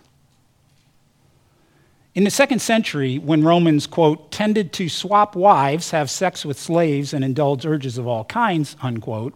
In 2.15 2.23
the 2.23 2.31
second 2.31 2.59
century, 2.59 3.17
when 3.17 3.43
Romans, 3.43 3.85
quote, 3.85 4.31
tended 4.31 4.73
to 4.73 4.89
swap 4.89 5.35
wives, 5.35 5.91
have 5.91 6.09
sex 6.09 6.43
with 6.43 6.59
slaves, 6.59 7.13
and 7.13 7.23
indulge 7.23 7.65
urges 7.65 7.97
of 7.97 8.07
all 8.07 8.25
kinds, 8.25 8.75
unquote, 8.81 9.35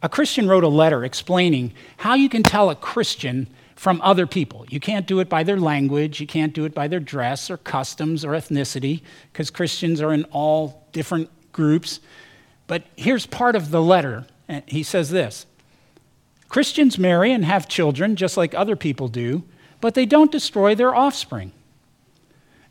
a 0.00 0.08
Christian 0.08 0.48
wrote 0.48 0.62
a 0.62 0.68
letter 0.68 1.04
explaining 1.04 1.72
how 1.98 2.14
you 2.14 2.28
can 2.28 2.44
tell 2.44 2.70
a 2.70 2.76
Christian 2.76 3.48
from 3.78 4.00
other 4.02 4.26
people. 4.26 4.66
You 4.68 4.80
can't 4.80 5.06
do 5.06 5.20
it 5.20 5.28
by 5.28 5.44
their 5.44 5.56
language, 5.56 6.20
you 6.20 6.26
can't 6.26 6.52
do 6.52 6.64
it 6.64 6.74
by 6.74 6.88
their 6.88 6.98
dress 6.98 7.48
or 7.48 7.56
customs 7.56 8.24
or 8.24 8.32
ethnicity, 8.32 9.02
because 9.32 9.50
Christians 9.50 10.00
are 10.00 10.12
in 10.12 10.24
all 10.32 10.84
different 10.90 11.30
groups. 11.52 12.00
But 12.66 12.82
here's 12.96 13.24
part 13.24 13.54
of 13.54 13.70
the 13.70 13.80
letter. 13.80 14.26
He 14.66 14.82
says 14.82 15.10
this 15.10 15.46
Christians 16.48 16.98
marry 16.98 17.30
and 17.30 17.44
have 17.44 17.68
children 17.68 18.16
just 18.16 18.36
like 18.36 18.52
other 18.52 18.74
people 18.74 19.06
do, 19.06 19.44
but 19.80 19.94
they 19.94 20.06
don't 20.06 20.32
destroy 20.32 20.74
their 20.74 20.92
offspring. 20.92 21.52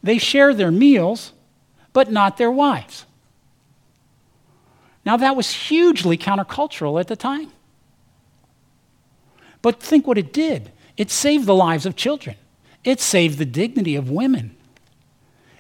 They 0.04 0.18
share 0.18 0.54
their 0.54 0.72
meals, 0.72 1.32
but 1.94 2.12
not 2.12 2.36
their 2.36 2.52
wives. 2.52 3.06
Now, 5.06 5.16
that 5.16 5.38
was 5.38 5.54
hugely 5.54 6.18
countercultural 6.18 7.00
at 7.00 7.08
the 7.08 7.16
time. 7.16 7.54
But 9.62 9.82
think 9.82 10.06
what 10.06 10.18
it 10.18 10.34
did 10.34 10.74
it 10.98 11.12
saved 11.12 11.46
the 11.46 11.56
lives 11.56 11.86
of 11.86 11.96
children, 11.96 12.36
it 12.84 13.00
saved 13.00 13.38
the 13.38 13.46
dignity 13.46 13.96
of 13.96 14.10
women. 14.10 14.56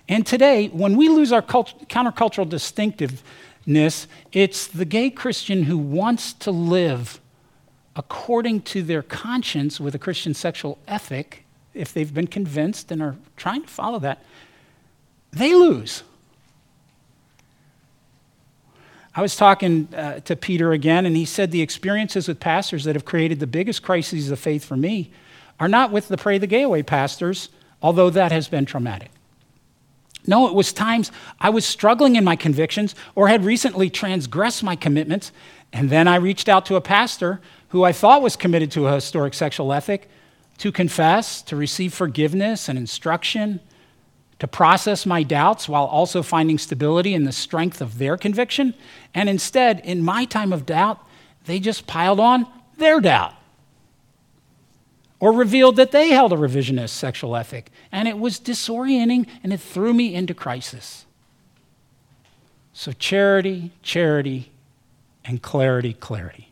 And 0.10 0.26
today, 0.26 0.68
when 0.70 0.96
we 0.96 1.10
lose 1.10 1.32
our 1.32 1.42
cult- 1.42 1.90
countercultural 1.90 2.48
distinctiveness, 2.48 4.08
it's 4.32 4.68
the 4.68 4.86
gay 4.86 5.10
Christian 5.10 5.64
who 5.64 5.78
wants 5.78 6.32
to 6.34 6.52
live 6.52 7.20
according 7.98 8.62
to 8.62 8.84
their 8.84 9.02
conscience 9.02 9.80
with 9.80 9.96
a 9.96 10.00
Christian 10.00 10.34
sexual 10.34 10.78
ethic, 10.88 11.44
if 11.74 11.94
they've 11.94 12.14
been 12.14 12.28
convinced 12.28 12.92
and 12.92 13.02
are 13.02 13.16
trying 13.36 13.64
to 13.64 13.68
follow 13.68 14.00
that, 14.00 14.24
they 15.32 15.54
lose. 15.54 16.04
I 19.16 19.22
was 19.22 19.36
talking 19.36 19.90
uh, 19.96 20.20
to 20.22 20.36
Pieter 20.36 20.74
again, 20.74 21.08
and 21.08 21.18
he 21.18 21.26
said 21.26 21.50
the 21.50 21.62
experiences 21.62 22.28
with 22.28 22.40
pastors 22.40 22.84
that 22.84 22.96
have 22.96 23.04
created 23.04 23.40
the 23.40 23.48
biggest 23.48 23.82
crises 23.82 24.30
of 24.30 24.40
faith 24.40 24.64
for 24.64 24.78
me 24.78 25.12
are 25.60 25.68
not 25.68 25.92
with 25.92 26.08
the 26.08 26.18
Pray 26.18 26.38
the 26.38 26.48
Gay 26.48 26.64
Away 26.64 26.84
pastors, 26.84 27.50
although 27.82 28.10
that 28.10 28.32
has 28.32 28.48
been 28.48 28.66
traumatic. 28.66 29.12
No, 30.26 30.48
it 30.48 30.54
was 30.54 30.74
times 30.74 31.12
I 31.40 31.50
was 31.50 31.66
struggling 31.66 32.16
in 32.16 32.24
my 32.24 32.36
convictions 32.36 32.96
or 33.16 33.30
had 33.30 33.46
recently 33.46 33.90
transgressed 33.90 34.62
my 34.62 34.76
commitments, 34.76 35.32
and 35.72 35.90
then 35.90 36.08
I 36.08 36.18
reached 36.18 36.50
out 36.50 36.66
to 36.68 36.76
a 36.76 36.82
pastor 36.82 37.40
who 37.70 37.84
I 37.84 37.94
thought 37.94 38.22
was 38.22 38.36
committed 38.36 38.72
to 38.72 38.88
a 38.88 38.96
historic 38.96 39.34
sexual 39.34 39.72
ethic 39.72 40.10
to 40.58 40.72
confess, 40.72 41.42
to 41.44 41.56
receive 41.56 41.94
forgiveness 41.94 42.68
and 42.68 42.78
instruction, 42.78 43.60
to 44.40 44.48
process 44.48 45.06
my 45.06 45.24
doubts 45.24 45.68
while 45.68 45.86
also 45.86 46.22
finding 46.22 46.58
stability 46.58 47.14
in 47.14 47.24
the 47.24 47.32
strength 47.32 47.82
of 47.82 47.98
their 47.98 48.18
conviction. 48.18 48.74
And 49.14 49.30
instead, 49.30 49.80
in 49.82 50.04
my 50.04 50.26
time 50.26 50.54
of 50.54 50.66
doubt, 50.66 51.00
they 51.46 51.60
just 51.60 51.88
piled 51.88 52.20
on 52.20 52.46
their 52.78 53.00
doubt. 53.00 53.34
Or 55.20 55.32
revealed 55.32 55.76
that 55.78 55.92
they 55.92 56.10
held 56.10 56.32
a 56.32 56.36
revisionist 56.36 56.90
sexual 56.90 57.36
ethic. 57.36 57.72
And 57.92 58.08
it 58.08 58.20
was 58.20 58.40
disorienting 58.40 59.28
and 59.44 59.52
it 59.52 59.60
threw 59.60 59.94
me 59.94 60.14
into 60.14 60.34
crisis. 60.34 61.06
So, 62.74 62.92
charity, 62.92 63.72
charity, 63.82 64.52
and 65.26 65.42
clarity, 65.42 65.94
clarity. 65.94 66.52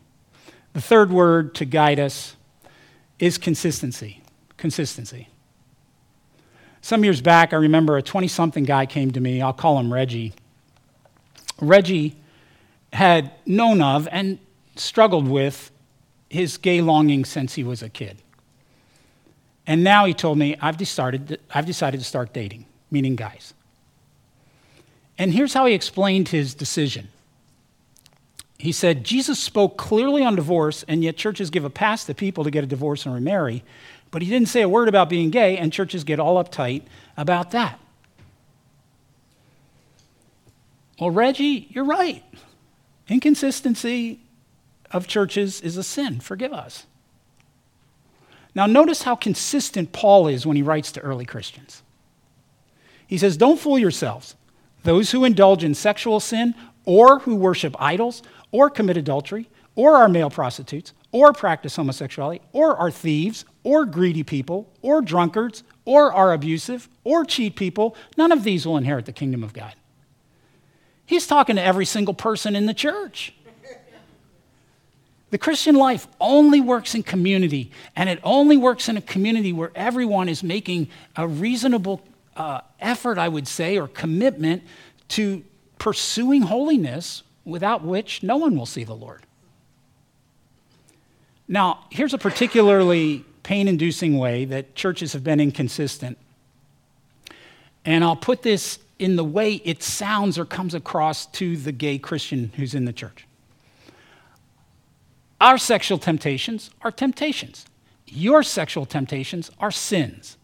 The 0.72 0.80
third 0.80 1.10
word 1.10 1.54
to 1.56 1.64
guide 1.64 2.00
us 2.00 2.34
is 3.18 3.38
consistency. 3.38 4.22
Consistency. 4.56 5.28
Some 6.80 7.04
years 7.04 7.20
back, 7.20 7.52
I 7.52 7.56
remember 7.56 7.96
a 7.96 8.02
20 8.02 8.28
something 8.28 8.64
guy 8.64 8.86
came 8.86 9.12
to 9.12 9.20
me. 9.20 9.40
I'll 9.40 9.52
call 9.52 9.78
him 9.78 9.92
Reggie. 9.92 10.34
Reggie 11.60 12.16
had 12.92 13.32
known 13.44 13.80
of 13.80 14.08
and 14.10 14.38
struggled 14.76 15.28
with 15.28 15.70
his 16.28 16.56
gay 16.56 16.80
longing 16.80 17.24
since 17.24 17.54
he 17.54 17.64
was 17.64 17.82
a 17.82 17.88
kid. 17.88 18.18
And 19.66 19.82
now 19.82 20.04
he 20.04 20.14
told 20.14 20.38
me, 20.38 20.56
I've 20.60 20.76
decided, 20.76 21.40
I've 21.50 21.66
decided 21.66 21.98
to 21.98 22.06
start 22.06 22.32
dating, 22.32 22.66
meaning 22.90 23.16
guys. 23.16 23.52
And 25.18 25.32
here's 25.32 25.54
how 25.54 25.66
he 25.66 25.74
explained 25.74 26.28
his 26.28 26.54
decision. 26.54 27.08
He 28.58 28.72
said, 28.72 29.04
Jesus 29.04 29.38
spoke 29.38 29.76
clearly 29.76 30.24
on 30.24 30.36
divorce, 30.36 30.84
and 30.88 31.02
yet 31.02 31.16
churches 31.16 31.50
give 31.50 31.64
a 31.64 31.70
pass 31.70 32.04
to 32.04 32.14
people 32.14 32.44
to 32.44 32.50
get 32.50 32.64
a 32.64 32.66
divorce 32.66 33.04
and 33.04 33.14
remarry. 33.14 33.64
But 34.10 34.22
he 34.22 34.30
didn't 34.30 34.48
say 34.48 34.62
a 34.62 34.68
word 34.68 34.88
about 34.88 35.08
being 35.08 35.30
gay, 35.30 35.58
and 35.58 35.72
churches 35.72 36.04
get 36.04 36.20
all 36.20 36.42
uptight 36.42 36.82
about 37.16 37.50
that. 37.50 37.78
Well, 41.00 41.10
Reggie, 41.10 41.66
you're 41.70 41.84
right. 41.84 42.22
Inconsistency 43.08 44.20
of 44.90 45.06
churches 45.06 45.60
is 45.60 45.76
a 45.76 45.82
sin. 45.82 46.20
Forgive 46.20 46.52
us. 46.52 46.86
Now, 48.56 48.64
notice 48.64 49.02
how 49.02 49.14
consistent 49.16 49.92
Paul 49.92 50.28
is 50.28 50.46
when 50.46 50.56
he 50.56 50.62
writes 50.62 50.90
to 50.92 51.00
early 51.00 51.26
Christians. 51.26 51.82
He 53.06 53.18
says, 53.18 53.36
Don't 53.36 53.60
fool 53.60 53.78
yourselves. 53.78 54.34
Those 54.82 55.10
who 55.10 55.26
indulge 55.26 55.62
in 55.62 55.74
sexual 55.74 56.20
sin, 56.20 56.54
or 56.86 57.18
who 57.20 57.36
worship 57.36 57.76
idols, 57.78 58.22
or 58.52 58.70
commit 58.70 58.96
adultery, 58.96 59.50
or 59.74 59.96
are 59.96 60.08
male 60.08 60.30
prostitutes, 60.30 60.94
or 61.12 61.34
practice 61.34 61.76
homosexuality, 61.76 62.40
or 62.52 62.74
are 62.74 62.90
thieves, 62.90 63.44
or 63.62 63.84
greedy 63.84 64.22
people, 64.22 64.72
or 64.80 65.02
drunkards, 65.02 65.62
or 65.84 66.10
are 66.10 66.32
abusive, 66.32 66.88
or 67.04 67.26
cheat 67.26 67.56
people, 67.56 67.94
none 68.16 68.32
of 68.32 68.42
these 68.42 68.64
will 68.64 68.78
inherit 68.78 69.04
the 69.04 69.12
kingdom 69.12 69.44
of 69.44 69.52
God. 69.52 69.74
He's 71.04 71.26
talking 71.26 71.56
to 71.56 71.62
every 71.62 71.84
single 71.84 72.14
person 72.14 72.56
in 72.56 72.64
the 72.64 72.74
church. 72.74 73.34
The 75.36 75.40
Christian 75.40 75.74
life 75.74 76.08
only 76.18 76.62
works 76.62 76.94
in 76.94 77.02
community, 77.02 77.70
and 77.94 78.08
it 78.08 78.20
only 78.24 78.56
works 78.56 78.88
in 78.88 78.96
a 78.96 79.02
community 79.02 79.52
where 79.52 79.70
everyone 79.74 80.30
is 80.30 80.42
making 80.42 80.88
a 81.14 81.28
reasonable 81.28 82.00
uh, 82.34 82.62
effort, 82.80 83.18
I 83.18 83.28
would 83.28 83.46
say, 83.46 83.76
or 83.76 83.86
commitment 83.86 84.62
to 85.08 85.44
pursuing 85.78 86.40
holiness, 86.40 87.22
without 87.44 87.84
which 87.84 88.22
no 88.22 88.38
one 88.38 88.56
will 88.56 88.64
see 88.64 88.82
the 88.82 88.94
Lord. 88.94 89.26
Now, 91.46 91.84
here's 91.90 92.14
a 92.14 92.18
particularly 92.18 93.22
pain 93.42 93.68
inducing 93.68 94.16
way 94.16 94.46
that 94.46 94.74
churches 94.74 95.12
have 95.12 95.22
been 95.22 95.38
inconsistent. 95.38 96.16
And 97.84 98.02
I'll 98.02 98.16
put 98.16 98.40
this 98.40 98.78
in 98.98 99.16
the 99.16 99.24
way 99.24 99.56
it 99.66 99.82
sounds 99.82 100.38
or 100.38 100.46
comes 100.46 100.72
across 100.72 101.26
to 101.26 101.58
the 101.58 101.72
gay 101.72 101.98
Christian 101.98 102.52
who's 102.56 102.74
in 102.74 102.86
the 102.86 102.92
church. 102.94 103.25
Our 105.40 105.58
sexual 105.58 105.98
temptations 105.98 106.70
are 106.82 106.90
temptations. 106.90 107.66
Your 108.06 108.42
sexual 108.42 108.86
temptations 108.86 109.50
are 109.58 109.70
sins. 109.70 110.36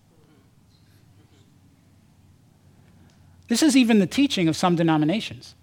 This 3.48 3.62
is 3.62 3.76
even 3.76 3.98
the 3.98 4.06
teaching 4.06 4.48
of 4.48 4.56
some 4.56 4.76
denominations. 4.76 5.54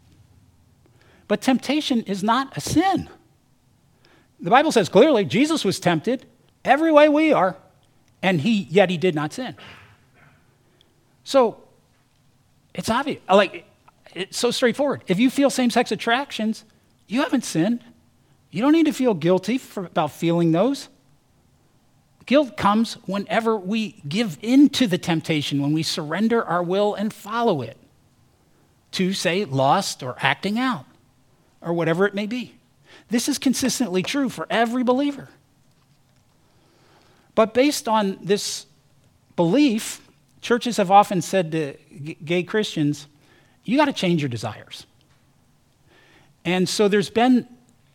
But 1.27 1.41
temptation 1.41 2.01
is 2.03 2.23
not 2.23 2.55
a 2.57 2.61
sin. 2.61 3.09
The 4.39 4.49
Bible 4.49 4.71
says 4.71 4.89
clearly 4.89 5.25
Jesus 5.25 5.65
was 5.65 5.79
tempted 5.79 6.25
every 6.63 6.91
way 6.91 7.09
we 7.09 7.33
are, 7.33 7.55
and 8.21 8.41
he 8.41 8.67
yet 8.69 8.89
he 8.89 8.97
did 8.97 9.15
not 9.15 9.33
sin. 9.33 9.55
So 11.23 11.63
it's 12.73 12.89
obvious. 12.89 13.21
Like 13.29 13.65
it's 14.15 14.37
so 14.37 14.49
straightforward. 14.51 15.03
If 15.07 15.19
you 15.19 15.29
feel 15.29 15.49
same-sex 15.49 15.91
attractions, 15.91 16.65
you 17.07 17.21
haven't 17.21 17.43
sinned. 17.43 17.83
You 18.51 18.61
don't 18.61 18.71
need 18.71 18.85
to 18.85 18.93
feel 18.93 19.13
guilty 19.13 19.57
for, 19.57 19.85
about 19.85 20.11
feeling 20.11 20.51
those. 20.51 20.89
Guilt 22.25 22.57
comes 22.57 22.95
whenever 23.05 23.57
we 23.57 24.01
give 24.07 24.37
in 24.41 24.69
to 24.69 24.87
the 24.87 24.97
temptation, 24.97 25.61
when 25.61 25.73
we 25.73 25.83
surrender 25.83 26.43
our 26.43 26.61
will 26.61 26.93
and 26.93 27.13
follow 27.13 27.61
it 27.61 27.77
to, 28.91 29.13
say, 29.13 29.45
lust 29.45 30.03
or 30.03 30.15
acting 30.19 30.59
out 30.59 30.85
or 31.61 31.73
whatever 31.73 32.05
it 32.05 32.13
may 32.13 32.25
be. 32.25 32.55
This 33.09 33.27
is 33.27 33.37
consistently 33.37 34.03
true 34.03 34.29
for 34.29 34.47
every 34.49 34.83
believer. 34.83 35.29
But 37.35 37.53
based 37.53 37.87
on 37.87 38.17
this 38.21 38.65
belief, 39.35 40.07
churches 40.41 40.77
have 40.77 40.91
often 40.91 41.21
said 41.21 41.51
to 41.51 41.77
g- 42.03 42.17
gay 42.23 42.43
Christians, 42.43 43.07
you 43.63 43.77
got 43.77 43.85
to 43.85 43.93
change 43.93 44.21
your 44.21 44.29
desires. 44.29 44.85
And 46.45 46.67
so 46.67 46.87
there's 46.87 47.09
been 47.09 47.47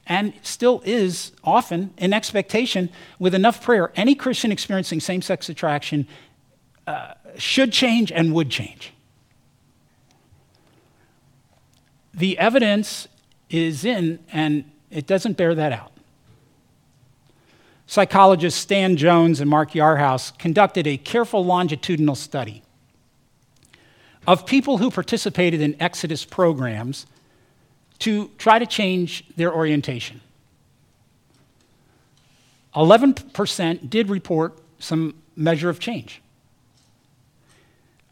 and 0.07 0.35
still 0.43 0.83
is 0.85 1.33
often 1.43 1.95
an 1.99 2.13
expectation 2.13 2.91
with 3.19 3.35
enough 3.35 3.63
prayer. 3.63 3.91
Any 3.97 4.15
Christian 4.15 4.53
experiencing 4.53 5.01
same 5.01 5.23
sex 5.23 5.49
attraction 5.49 6.07
uh, 6.87 7.15
should 7.37 7.73
change 7.73 8.13
and 8.13 8.35
would 8.35 8.51
change. 8.51 8.93
The 12.13 12.39
evidence 12.39 13.09
is 13.51 13.85
in, 13.85 14.21
and 14.33 14.71
it 14.91 15.07
doesn't 15.07 15.37
bear 15.37 15.55
that 15.55 15.73
out. 15.73 15.93
Psychologists 17.87 18.61
Stan 18.61 18.97
Jones 18.97 19.41
and 19.41 19.51
Mark 19.51 19.73
Yarhouse 19.73 20.37
conducted 20.39 20.87
a 20.87 20.97
careful 20.97 21.45
longitudinal 21.45 22.15
study 22.15 22.63
of 24.27 24.47
people 24.47 24.79
who 24.79 24.91
participated 24.91 25.61
in 25.61 25.77
Exodus 25.81 26.25
programs 26.25 27.07
to 28.05 28.31
try 28.37 28.59
to 28.59 28.67
change 28.67 29.25
their 29.35 29.51
orientation. 29.51 30.21
11% 32.75 33.89
did 33.89 34.11
report 34.11 34.59
some 34.79 35.15
measure 35.37 35.71
of 35.71 35.81
change. 35.81 36.21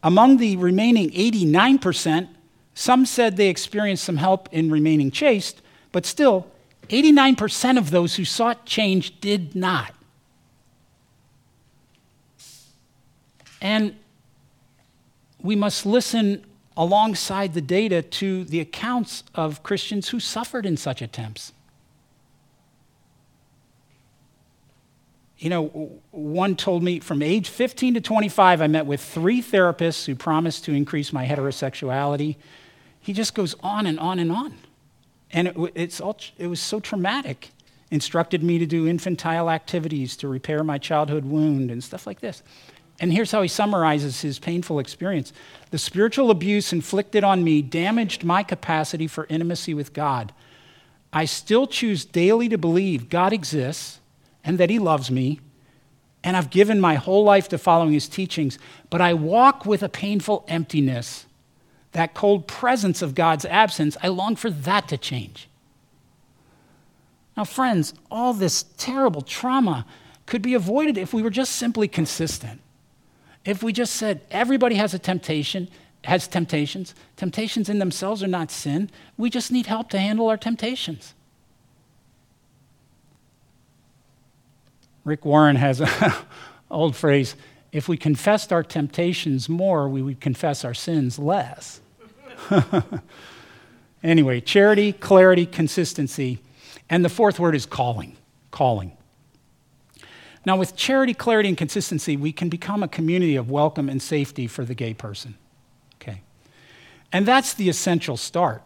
Among 0.01 0.37
the 0.37 0.57
remaining 0.57 1.11
89%, 1.11 2.27
some 2.73 3.05
said 3.05 3.37
they 3.37 3.49
experienced 3.49 4.03
some 4.03 4.17
help 4.17 4.49
in 4.51 4.71
remaining 4.71 5.11
chaste, 5.11 5.61
but 5.91 6.07
still, 6.07 6.47
89% 6.89 7.77
of 7.77 7.91
those 7.91 8.15
who 8.15 8.25
sought 8.25 8.65
change 8.65 9.21
did 9.21 9.55
not. 9.55 9.93
And 13.61 13.95
we 15.39 15.55
must 15.55 15.85
listen 15.85 16.43
alongside 16.75 17.53
the 17.53 17.61
data 17.61 18.01
to 18.01 18.43
the 18.45 18.59
accounts 18.59 19.23
of 19.35 19.63
Christians 19.63 20.09
who 20.09 20.19
suffered 20.19 20.65
in 20.65 20.77
such 20.77 21.01
attempts. 21.01 21.53
You 25.37 25.49
know, 25.49 25.99
one 26.11 26.55
told 26.55 26.83
me 26.83 26.99
from 26.99 27.21
age 27.21 27.49
15 27.49 27.95
to 27.95 28.01
25, 28.01 28.61
I 28.61 28.67
met 28.67 28.85
with 28.85 29.01
three 29.01 29.41
therapists 29.41 30.05
who 30.05 30.15
promised 30.15 30.63
to 30.65 30.71
increase 30.73 31.11
my 31.11 31.27
heterosexuality. 31.27 32.37
He 33.01 33.11
just 33.11 33.35
goes 33.35 33.53
on 33.61 33.85
and 33.85 33.99
on 33.99 34.19
and 34.19 34.31
on. 34.31 34.57
And 35.33 35.49
it, 35.49 35.55
it's 35.75 35.99
all, 35.99 36.17
it 36.37 36.47
was 36.47 36.61
so 36.61 36.79
traumatic. 36.79 37.49
Instructed 37.91 38.41
me 38.41 38.57
to 38.59 38.65
do 38.65 38.87
infantile 38.87 39.49
activities 39.49 40.15
to 40.17 40.29
repair 40.29 40.63
my 40.63 40.77
childhood 40.77 41.25
wound 41.25 41.71
and 41.71 41.83
stuff 41.83 42.07
like 42.07 42.21
this. 42.21 42.41
And 42.99 43.11
here's 43.11 43.31
how 43.31 43.41
he 43.41 43.47
summarizes 43.47 44.21
his 44.21 44.39
painful 44.39 44.79
experience 44.79 45.33
The 45.71 45.77
spiritual 45.77 46.31
abuse 46.31 46.71
inflicted 46.71 47.23
on 47.23 47.43
me 47.43 47.61
damaged 47.61 48.23
my 48.23 48.43
capacity 48.43 49.07
for 49.07 49.27
intimacy 49.29 49.73
with 49.73 49.93
God. 49.93 50.33
I 51.11 51.25
still 51.25 51.67
choose 51.67 52.05
daily 52.05 52.49
to 52.49 52.57
believe 52.57 53.09
God 53.09 53.33
exists 53.33 53.99
and 54.43 54.57
that 54.57 54.69
he 54.69 54.79
loves 54.79 55.11
me, 55.11 55.39
and 56.23 56.35
I've 56.35 56.49
given 56.49 56.81
my 56.81 56.95
whole 56.95 57.23
life 57.23 57.47
to 57.49 57.57
following 57.57 57.93
his 57.93 58.07
teachings, 58.07 58.57
but 58.89 59.01
I 59.01 59.13
walk 59.13 59.65
with 59.65 59.83
a 59.83 59.89
painful 59.89 60.43
emptiness. 60.47 61.25
That 61.91 62.13
cold 62.13 62.47
presence 62.47 63.01
of 63.01 63.13
God's 63.13 63.45
absence, 63.45 63.95
I 64.01 64.07
long 64.07 64.35
for 64.35 64.49
that 64.49 64.87
to 64.87 64.97
change. 64.97 65.47
Now, 67.37 67.43
friends, 67.43 67.93
all 68.09 68.33
this 68.33 68.63
terrible 68.77 69.21
trauma 69.21 69.85
could 70.25 70.41
be 70.41 70.53
avoided 70.53 70.97
if 70.97 71.13
we 71.13 71.21
were 71.21 71.29
just 71.29 71.55
simply 71.55 71.87
consistent. 71.87 72.61
If 73.45 73.61
we 73.61 73.73
just 73.73 73.95
said 73.95 74.21
everybody 74.31 74.75
has 74.75 74.93
a 74.93 74.99
temptation, 74.99 75.69
has 76.03 76.27
temptations, 76.27 76.95
temptations 77.17 77.69
in 77.69 77.79
themselves 77.79 78.23
are 78.23 78.27
not 78.27 78.51
sin, 78.51 78.89
we 79.17 79.29
just 79.29 79.51
need 79.51 79.65
help 79.65 79.89
to 79.89 79.99
handle 79.99 80.27
our 80.27 80.37
temptations. 80.37 81.13
Rick 85.03 85.25
Warren 85.25 85.57
has 85.57 85.81
an 85.81 86.13
old 86.71 86.95
phrase 86.95 87.35
if 87.73 87.89
we 87.89 87.97
confessed 87.97 88.53
our 88.53 88.63
temptations 88.63 89.49
more, 89.49 89.89
we 89.89 90.03
would 90.03 90.21
confess 90.21 90.63
our 90.63 90.75
sins 90.75 91.17
less. 91.17 91.81
anyway, 94.03 94.39
charity, 94.39 94.93
clarity, 94.93 95.47
consistency. 95.47 96.39
And 96.87 97.03
the 97.03 97.09
fourth 97.09 97.39
word 97.39 97.55
is 97.55 97.65
calling. 97.65 98.15
Calling. 98.51 98.95
Now, 100.45 100.57
with 100.57 100.75
charity, 100.75 101.13
clarity, 101.13 101.49
and 101.49 101.57
consistency, 101.57 102.17
we 102.17 102.31
can 102.31 102.49
become 102.49 102.83
a 102.83 102.87
community 102.87 103.35
of 103.35 103.49
welcome 103.49 103.89
and 103.89 104.01
safety 104.01 104.47
for 104.47 104.65
the 104.65 104.75
gay 104.75 104.93
person. 104.93 105.35
Okay. 106.01 106.21
And 107.11 107.25
that's 107.25 107.53
the 107.53 107.69
essential 107.69 108.17
start. 108.17 108.61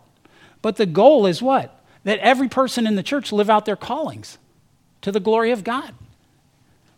But 0.62 0.78
the 0.78 0.88
goal 0.88 1.26
is 1.26 1.42
what? 1.42 1.84
That 2.04 2.20
every 2.20 2.50
person 2.50 2.88
in 2.88 2.96
the 2.96 3.04
church 3.04 3.32
live 3.32 3.50
out 3.50 3.66
their 3.66 3.76
callings 3.76 4.38
to 5.02 5.12
the 5.12 5.20
glory 5.20 5.52
of 5.52 5.64
God. 5.64 5.94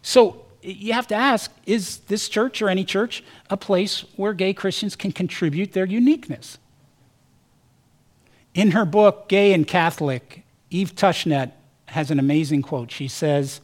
So 0.02 0.46
you 0.62 0.94
have 0.94 1.08
to 1.08 1.16
ask 1.16 1.52
is 1.66 1.98
this 2.08 2.30
church 2.30 2.62
or 2.62 2.70
any 2.70 2.84
church 2.84 3.24
a 3.50 3.58
place 3.58 4.06
where 4.16 4.34
gay 4.34 4.54
Christians 4.54 4.96
can 4.96 5.12
contribute 5.12 5.74
their 5.74 5.86
uniqueness? 5.86 6.58
In 8.54 8.72
her 8.72 8.86
book, 8.86 9.30
Gay 9.30 9.54
and 9.54 9.68
Catholic, 9.68 10.44
Eve 10.70 10.96
Tushnet 10.96 11.52
has 11.88 12.12
an 12.12 12.20
amazing 12.20 12.62
quote. 12.62 12.92
She 12.92 13.08
says, 13.08 13.62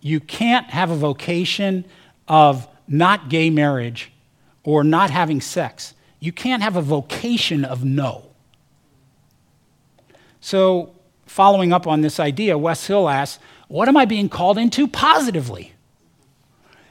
You 0.00 0.20
can't 0.20 0.68
have 0.70 0.90
a 0.90 0.96
vocation 0.96 1.84
of 2.26 2.68
not 2.86 3.28
gay 3.28 3.50
marriage 3.50 4.12
or 4.64 4.84
not 4.84 5.10
having 5.10 5.40
sex. 5.40 5.94
You 6.20 6.32
can't 6.32 6.62
have 6.62 6.76
a 6.76 6.82
vocation 6.82 7.64
of 7.64 7.84
no. 7.84 8.24
So, 10.40 10.94
following 11.26 11.72
up 11.72 11.86
on 11.86 12.00
this 12.00 12.20
idea, 12.20 12.56
Wes 12.56 12.86
Hill 12.86 13.08
asks, 13.08 13.42
What 13.68 13.88
am 13.88 13.96
I 13.96 14.04
being 14.04 14.28
called 14.28 14.58
into 14.58 14.86
positively? 14.86 15.72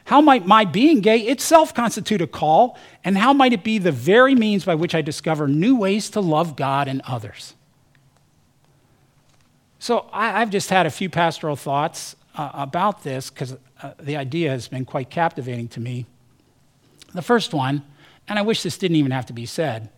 How 0.05 0.21
might 0.21 0.45
my 0.45 0.63
being 0.63 1.01
gay 1.01 1.19
itself 1.19 1.73
constitute 1.73 2.21
a 2.21 2.27
call? 2.27 2.77
And 3.03 3.17
how 3.17 3.33
might 3.33 3.51
it 3.51 3.63
be 3.63 3.77
the 3.77 3.91
very 3.91 4.35
means 4.35 4.63
by 4.63 4.75
which 4.75 4.95
I 4.95 5.01
discover 5.01 5.49
new 5.49 5.75
ways 5.75 6.09
to 6.11 6.21
love 6.21 6.55
God 6.55 6.87
and 6.87 7.01
others? 7.05 7.55
So 9.79 10.09
I, 10.13 10.39
have 10.39 10.49
just 10.49 10.69
had 10.69 10.85
a 10.85 10.89
few 10.89 11.09
pastoral 11.09 11.57
thoughts 11.57 12.15
uh, 12.37 12.51
about 12.53 13.03
this 13.03 13.29
because 13.29 13.57
uh, 13.81 13.93
the 13.99 14.15
idea 14.15 14.49
has 14.51 14.67
been 14.67 14.85
quite 14.85 15.09
captivating 15.09 15.67
to 15.69 15.79
me. 15.79 16.05
The 17.13 17.21
first 17.21 17.53
one, 17.53 17.83
and 18.27 18.39
I 18.39 18.43
wish 18.43 18.63
this 18.63 18.77
didn't 18.77 18.97
even 18.97 19.11
have 19.11 19.25
to 19.27 19.33
be 19.33 19.45
said 19.45 19.89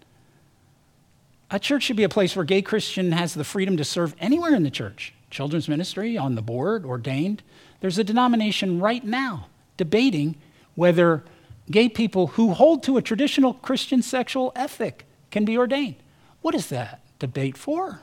a 1.51 1.59
church 1.59 1.83
should 1.83 1.97
be 1.97 2.03
a 2.03 2.09
place 2.09 2.35
where 2.35 2.45
gay 2.45 2.61
Christian 2.61 3.11
has 3.11 3.33
the 3.33 3.43
freedom 3.43 3.77
to 3.77 3.83
serve 3.83 4.15
anywhere 4.19 4.53
in 4.53 4.63
the 4.63 4.71
church 4.71 5.13
children's 5.29 5.69
ministry, 5.69 6.17
on 6.17 6.33
the 6.33 6.41
board, 6.41 6.83
ordained. 6.83 7.43
There's 7.81 7.99
a 7.99 8.03
denomination 8.03 8.79
right 8.79 9.03
now 9.03 9.45
debating 9.77 10.35
whether 10.73 11.23
gay 11.69 11.87
people 11.87 12.27
who 12.27 12.53
hold 12.53 12.81
to 12.83 12.97
a 12.97 13.01
traditional 13.03 13.53
Christian 13.53 14.01
sexual 14.01 14.51
ethic 14.55 15.05
can 15.29 15.45
be 15.45 15.55
ordained. 15.55 15.97
What 16.41 16.55
is 16.55 16.69
that 16.69 17.01
debate 17.19 17.57
for? 17.57 18.01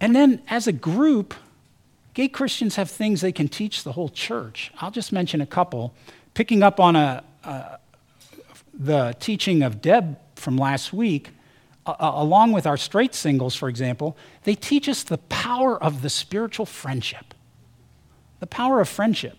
And 0.00 0.16
then, 0.16 0.42
as 0.48 0.66
a 0.66 0.72
group, 0.72 1.34
gay 2.14 2.28
Christians 2.28 2.76
have 2.76 2.90
things 2.90 3.20
they 3.20 3.32
can 3.32 3.48
teach 3.48 3.84
the 3.84 3.92
whole 3.92 4.08
church. 4.08 4.72
I'll 4.80 4.90
just 4.90 5.12
mention 5.12 5.40
a 5.40 5.46
couple. 5.46 5.92
Picking 6.34 6.62
up 6.62 6.80
on 6.80 6.96
a, 6.96 7.22
a 7.44 7.78
the 8.72 9.14
teaching 9.20 9.62
of 9.62 9.82
Deb 9.82 10.18
from 10.36 10.56
last 10.56 10.92
week, 10.92 11.30
uh, 11.84 11.94
along 11.98 12.52
with 12.52 12.66
our 12.66 12.76
straight 12.76 13.14
singles, 13.14 13.54
for 13.54 13.68
example, 13.68 14.16
they 14.44 14.54
teach 14.54 14.88
us 14.88 15.02
the 15.02 15.18
power 15.18 15.82
of 15.82 16.02
the 16.02 16.10
spiritual 16.10 16.66
friendship 16.66 17.34
the 18.40 18.46
power 18.46 18.80
of 18.80 18.88
friendship, 18.88 19.36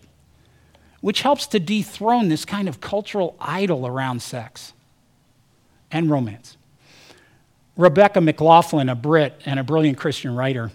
which 1.01 1.23
helps 1.23 1.47
to 1.47 1.59
dethrone 1.59 2.29
this 2.29 2.45
kind 2.45 2.69
of 2.69 2.79
cultural 2.79 3.35
idol 3.41 3.85
around 3.85 4.21
sex 4.21 4.73
and 5.91 6.09
romance. 6.09 6.55
Rebecca 7.77 8.21
McLaughlin, 8.21 8.89
a 8.89 8.95
Brit 8.95 9.41
and 9.45 9.59
a 9.59 9.63
brilliant 9.63 9.97
Christian 9.97 10.35
writer, 10.35 10.71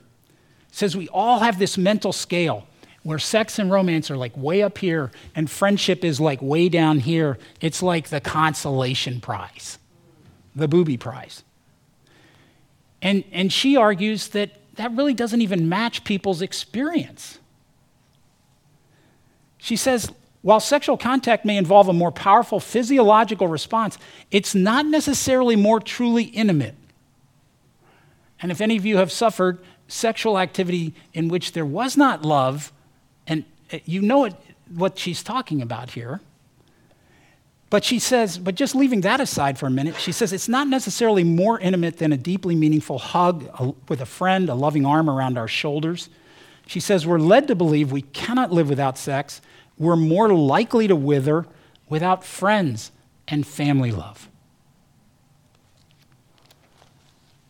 says 0.71 0.97
we 0.97 1.09
all 1.09 1.41
have 1.41 1.59
this 1.59 1.79
mental 1.79 2.13
scale 2.13 2.67
where 3.03 3.19
sex 3.19 3.59
and 3.59 3.71
romance 3.71 4.11
are 4.11 4.17
like 4.17 4.37
way 4.37 4.63
up 4.63 4.79
here 4.79 5.13
and 5.35 5.49
friendship 5.49 6.05
is 6.05 6.21
like 6.21 6.43
way 6.43 6.69
down 6.69 6.99
here. 6.99 7.39
It's 7.61 7.83
like 7.83 8.09
the 8.09 8.21
consolation 8.21 9.21
prize, 9.21 9.79
the 10.57 10.67
booby 10.67 10.97
prize. 10.97 11.45
And, 13.01 13.23
and 13.31 13.53
she 13.53 13.77
argues 13.77 14.29
that 14.29 14.51
that 14.75 14.93
really 14.93 15.15
doesn't 15.15 15.41
even 15.41 15.69
match 15.69 16.03
people's 16.05 16.43
experience. 16.43 17.39
She 19.59 19.77
says, 19.77 20.11
while 20.43 20.61
sexual 20.61 20.97
contact 20.97 21.45
may 21.45 21.57
involve 21.57 21.89
a 21.89 21.93
more 21.93 22.13
powerful 22.13 22.61
physiological 22.61 23.49
response, 23.49 23.99
it's 24.31 24.55
not 24.55 24.87
necessarily 24.87 25.57
more 25.57 25.81
truly 25.81 26.25
intimate. 26.25 26.75
And 28.40 28.53
if 28.53 28.61
any 28.61 28.77
of 28.77 28.85
you 28.85 28.99
have 28.99 29.11
suffered 29.11 29.59
sexual 29.88 30.38
activity 30.38 30.94
in 31.14 31.29
which 31.29 31.53
there 31.53 31.64
was 31.66 31.96
not 31.96 32.25
love, 32.25 32.72
and 33.27 33.44
uh, 33.72 33.79
you 33.85 34.03
know 34.03 34.25
it, 34.25 34.35
what 34.75 34.99
she's 34.99 35.22
talking 35.22 35.62
about 35.62 35.90
here. 35.90 36.20
But 37.68 37.85
she 37.85 37.99
says, 37.99 38.38
but 38.38 38.55
just 38.55 38.75
leaving 38.75 39.01
that 39.01 39.20
aside 39.20 39.59
for 39.59 39.66
a 39.66 39.70
minute, 39.70 39.96
she 39.96 40.12
says 40.12 40.33
it's 40.33 40.49
not 40.49 40.68
necessarily 40.68 41.25
more 41.25 41.59
intimate 41.59 41.99
than 41.99 42.12
a 42.12 42.16
deeply 42.16 42.55
meaningful 42.55 42.99
hug 42.99 43.75
with 43.88 44.01
a 44.01 44.07
friend, 44.07 44.49
a 44.49 44.55
loving 44.55 44.87
arm 44.87 45.11
around 45.11 45.37
our 45.37 45.49
shoulders. 45.49 46.09
She 46.66 46.79
says 46.79 47.07
we're 47.07 47.18
led 47.18 47.49
to 47.49 47.57
believe 47.57 47.90
we 47.90 48.03
cannot 48.03 48.53
live 48.53 48.68
without 48.68 48.96
sex 48.99 49.40
we're 49.79 49.96
more 49.96 50.33
likely 50.33 50.88
to 50.88 50.96
wither 50.96 51.46
without 51.88 52.25
friends 52.25 52.92
and 53.29 53.46
family 53.46 53.92
love. 53.92 54.29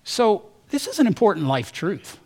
So, 0.04 0.46
this 0.76 0.86
is 0.86 0.98
an 0.98 1.06
important 1.06 1.46
life 1.46 1.72
truth. 1.72 2.18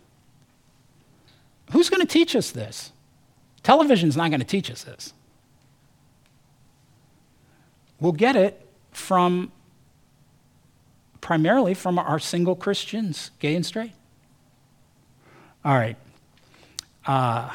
Who's 1.71 1.89
going 1.89 2.01
to 2.01 2.13
teach 2.13 2.35
us 2.35 2.51
this? 2.51 2.91
Television's 3.63 4.17
not 4.17 4.31
going 4.31 4.41
to 4.41 4.47
teach 4.47 4.73
us 4.73 4.83
this. 4.83 5.13
We'll 8.01 8.11
get 8.11 8.35
it 8.35 8.67
from 8.91 9.53
primarily 11.21 11.75
from 11.75 11.97
our 11.97 12.19
single 12.19 12.57
Christians, 12.57 13.31
gay 13.39 13.55
and 13.55 13.65
straight. 13.65 13.93
All 15.65 15.75
right. 15.75 15.97
Uh, 17.07 17.53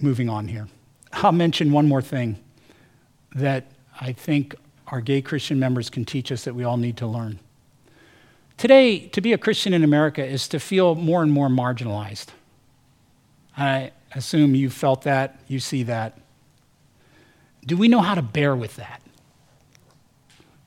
moving 0.00 0.28
on 0.28 0.48
here. 0.48 0.66
I'll 1.12 1.30
mention 1.30 1.70
one 1.70 1.86
more 1.86 2.02
thing 2.02 2.36
that 3.36 3.66
I 4.00 4.10
think 4.10 4.56
our 4.88 5.00
gay 5.00 5.22
Christian 5.22 5.60
members 5.60 5.88
can 5.88 6.04
teach 6.04 6.32
us 6.32 6.42
that 6.42 6.56
we 6.56 6.64
all 6.64 6.78
need 6.78 6.96
to 6.96 7.06
learn. 7.06 7.38
Today, 8.56 9.00
to 9.08 9.20
be 9.20 9.34
a 9.34 9.38
Christian 9.38 9.74
in 9.74 9.84
America 9.84 10.24
is 10.24 10.48
to 10.48 10.58
feel 10.58 10.94
more 10.94 11.22
and 11.22 11.30
more 11.30 11.48
marginalized. 11.48 12.28
I 13.56 13.92
assume 14.14 14.54
you 14.54 14.70
felt 14.70 15.02
that, 15.02 15.38
you 15.46 15.60
see 15.60 15.82
that. 15.82 16.18
Do 17.66 17.76
we 17.76 17.88
know 17.88 18.00
how 18.00 18.14
to 18.14 18.22
bear 18.22 18.56
with 18.56 18.76
that? 18.76 19.02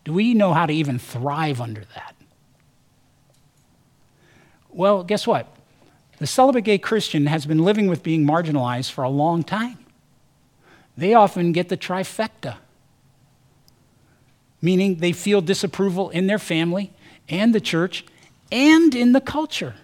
Do 0.04 0.14
we 0.14 0.34
know 0.36 0.54
how 0.54 0.68
to 0.68 0.74
even 0.74 1.00
thrive 1.00 1.60
under 1.60 1.84
that? 1.96 2.16
Well, 4.70 5.04
guess 5.04 5.26
what? 5.26 5.48
The 6.20 6.28
celibate 6.28 6.66
gay 6.66 6.78
Christian 6.78 7.26
has 7.26 7.46
been 7.46 7.60
living 7.60 7.88
with 7.88 8.04
being 8.04 8.26
marginalized 8.26 8.92
for 8.92 9.04
a 9.04 9.10
long 9.10 9.44
time. 9.44 9.80
They 10.96 11.14
often 11.14 11.54
get 11.54 11.70
the 11.70 11.78
trifecta, 11.78 12.58
meaning 14.62 14.98
they 14.98 15.12
feel 15.12 15.42
disapproval 15.42 16.10
in 16.10 16.28
their 16.28 16.40
family 16.40 16.92
and 17.30 17.54
the 17.54 17.62
church 17.62 18.06
and 18.52 18.96
in 18.96 19.14
the 19.14 19.22
culture. 19.22 19.76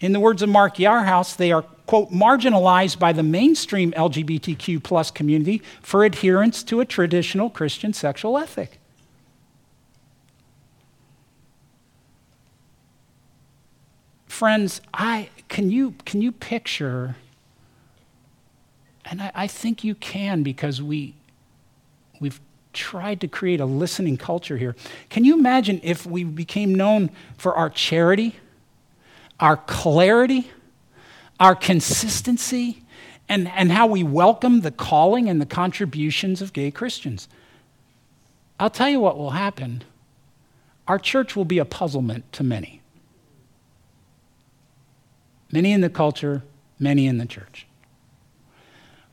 In 0.00 0.12
the 0.12 0.20
words 0.20 0.40
of 0.42 0.48
Mark 0.48 0.76
Yarhouse, 0.76 1.36
they 1.36 1.52
are, 1.52 1.62
quote, 1.86 2.10
marginalized 2.10 2.98
by 2.98 3.12
the 3.12 3.22
mainstream 3.22 3.92
LGBTQ 3.92 4.82
plus 4.82 5.10
community 5.10 5.62
for 5.82 6.04
adherence 6.04 6.62
to 6.64 6.80
a 6.80 6.86
traditional 6.86 7.50
Christian 7.50 7.92
sexual 7.92 8.38
ethic. 8.38 8.80
friends, 14.40 14.80
I, 14.94 15.28
can, 15.50 15.70
you, 15.70 15.92
can 16.06 16.22
you 16.22 16.32
picture, 16.32 17.14
and 19.04 19.20
I, 19.20 19.32
I 19.34 19.46
think 19.46 19.84
you 19.84 19.94
can 19.94 20.42
because 20.42 20.80
we, 20.80 21.14
tried 22.72 23.20
to 23.20 23.28
create 23.28 23.60
a 23.60 23.66
listening 23.66 24.16
culture 24.16 24.56
here. 24.56 24.76
Can 25.08 25.24
you 25.24 25.34
imagine 25.38 25.80
if 25.82 26.06
we 26.06 26.24
became 26.24 26.74
known 26.74 27.10
for 27.36 27.54
our 27.54 27.70
charity, 27.70 28.36
our 29.38 29.56
clarity, 29.56 30.50
our 31.38 31.54
consistency, 31.54 32.82
and, 33.28 33.48
and 33.48 33.72
how 33.72 33.86
we 33.86 34.02
welcome 34.02 34.60
the 34.60 34.70
calling 34.70 35.28
and 35.28 35.40
the 35.40 35.46
contributions 35.46 36.42
of 36.42 36.52
gay 36.52 36.70
Christians? 36.70 37.28
I'll 38.58 38.70
tell 38.70 38.88
you 38.88 39.00
what 39.00 39.16
will 39.16 39.30
happen. 39.30 39.82
Our 40.86 40.98
church 40.98 41.36
will 41.36 41.44
be 41.44 41.58
a 41.58 41.64
puzzlement 41.64 42.30
to 42.32 42.44
many. 42.44 42.80
many 45.52 45.72
in 45.72 45.80
the 45.80 45.90
culture, 45.90 46.42
many 46.78 47.06
in 47.06 47.18
the 47.18 47.26
church. 47.26 47.66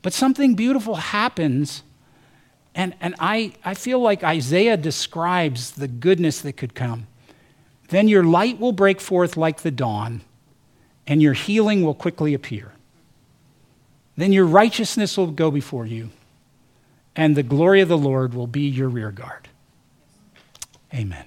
But 0.02 0.12
something 0.12 0.54
beautiful 0.54 0.96
happens, 0.96 1.82
and, 2.78 2.94
and 3.00 3.16
I, 3.18 3.54
I 3.64 3.74
feel 3.74 3.98
like 3.98 4.22
Isaiah 4.22 4.76
describes 4.76 5.72
the 5.72 5.88
goodness 5.88 6.40
that 6.42 6.52
could 6.52 6.76
come. 6.76 7.08
Then 7.88 8.06
your 8.06 8.22
light 8.22 8.60
will 8.60 8.70
break 8.70 9.00
forth 9.00 9.36
like 9.36 9.62
the 9.62 9.72
dawn, 9.72 10.20
and 11.04 11.20
your 11.20 11.32
healing 11.32 11.82
will 11.82 11.94
quickly 11.94 12.34
appear. 12.34 12.72
Then 14.16 14.32
your 14.32 14.46
righteousness 14.46 15.16
will 15.18 15.32
go 15.32 15.50
before 15.50 15.86
you, 15.86 16.10
and 17.16 17.34
the 17.34 17.42
glory 17.42 17.80
of 17.80 17.88
the 17.88 17.98
Lord 17.98 18.32
will 18.32 18.46
be 18.46 18.68
your 18.68 18.88
rear 18.88 19.10
guard. 19.10 19.48
Amen. 20.94 21.26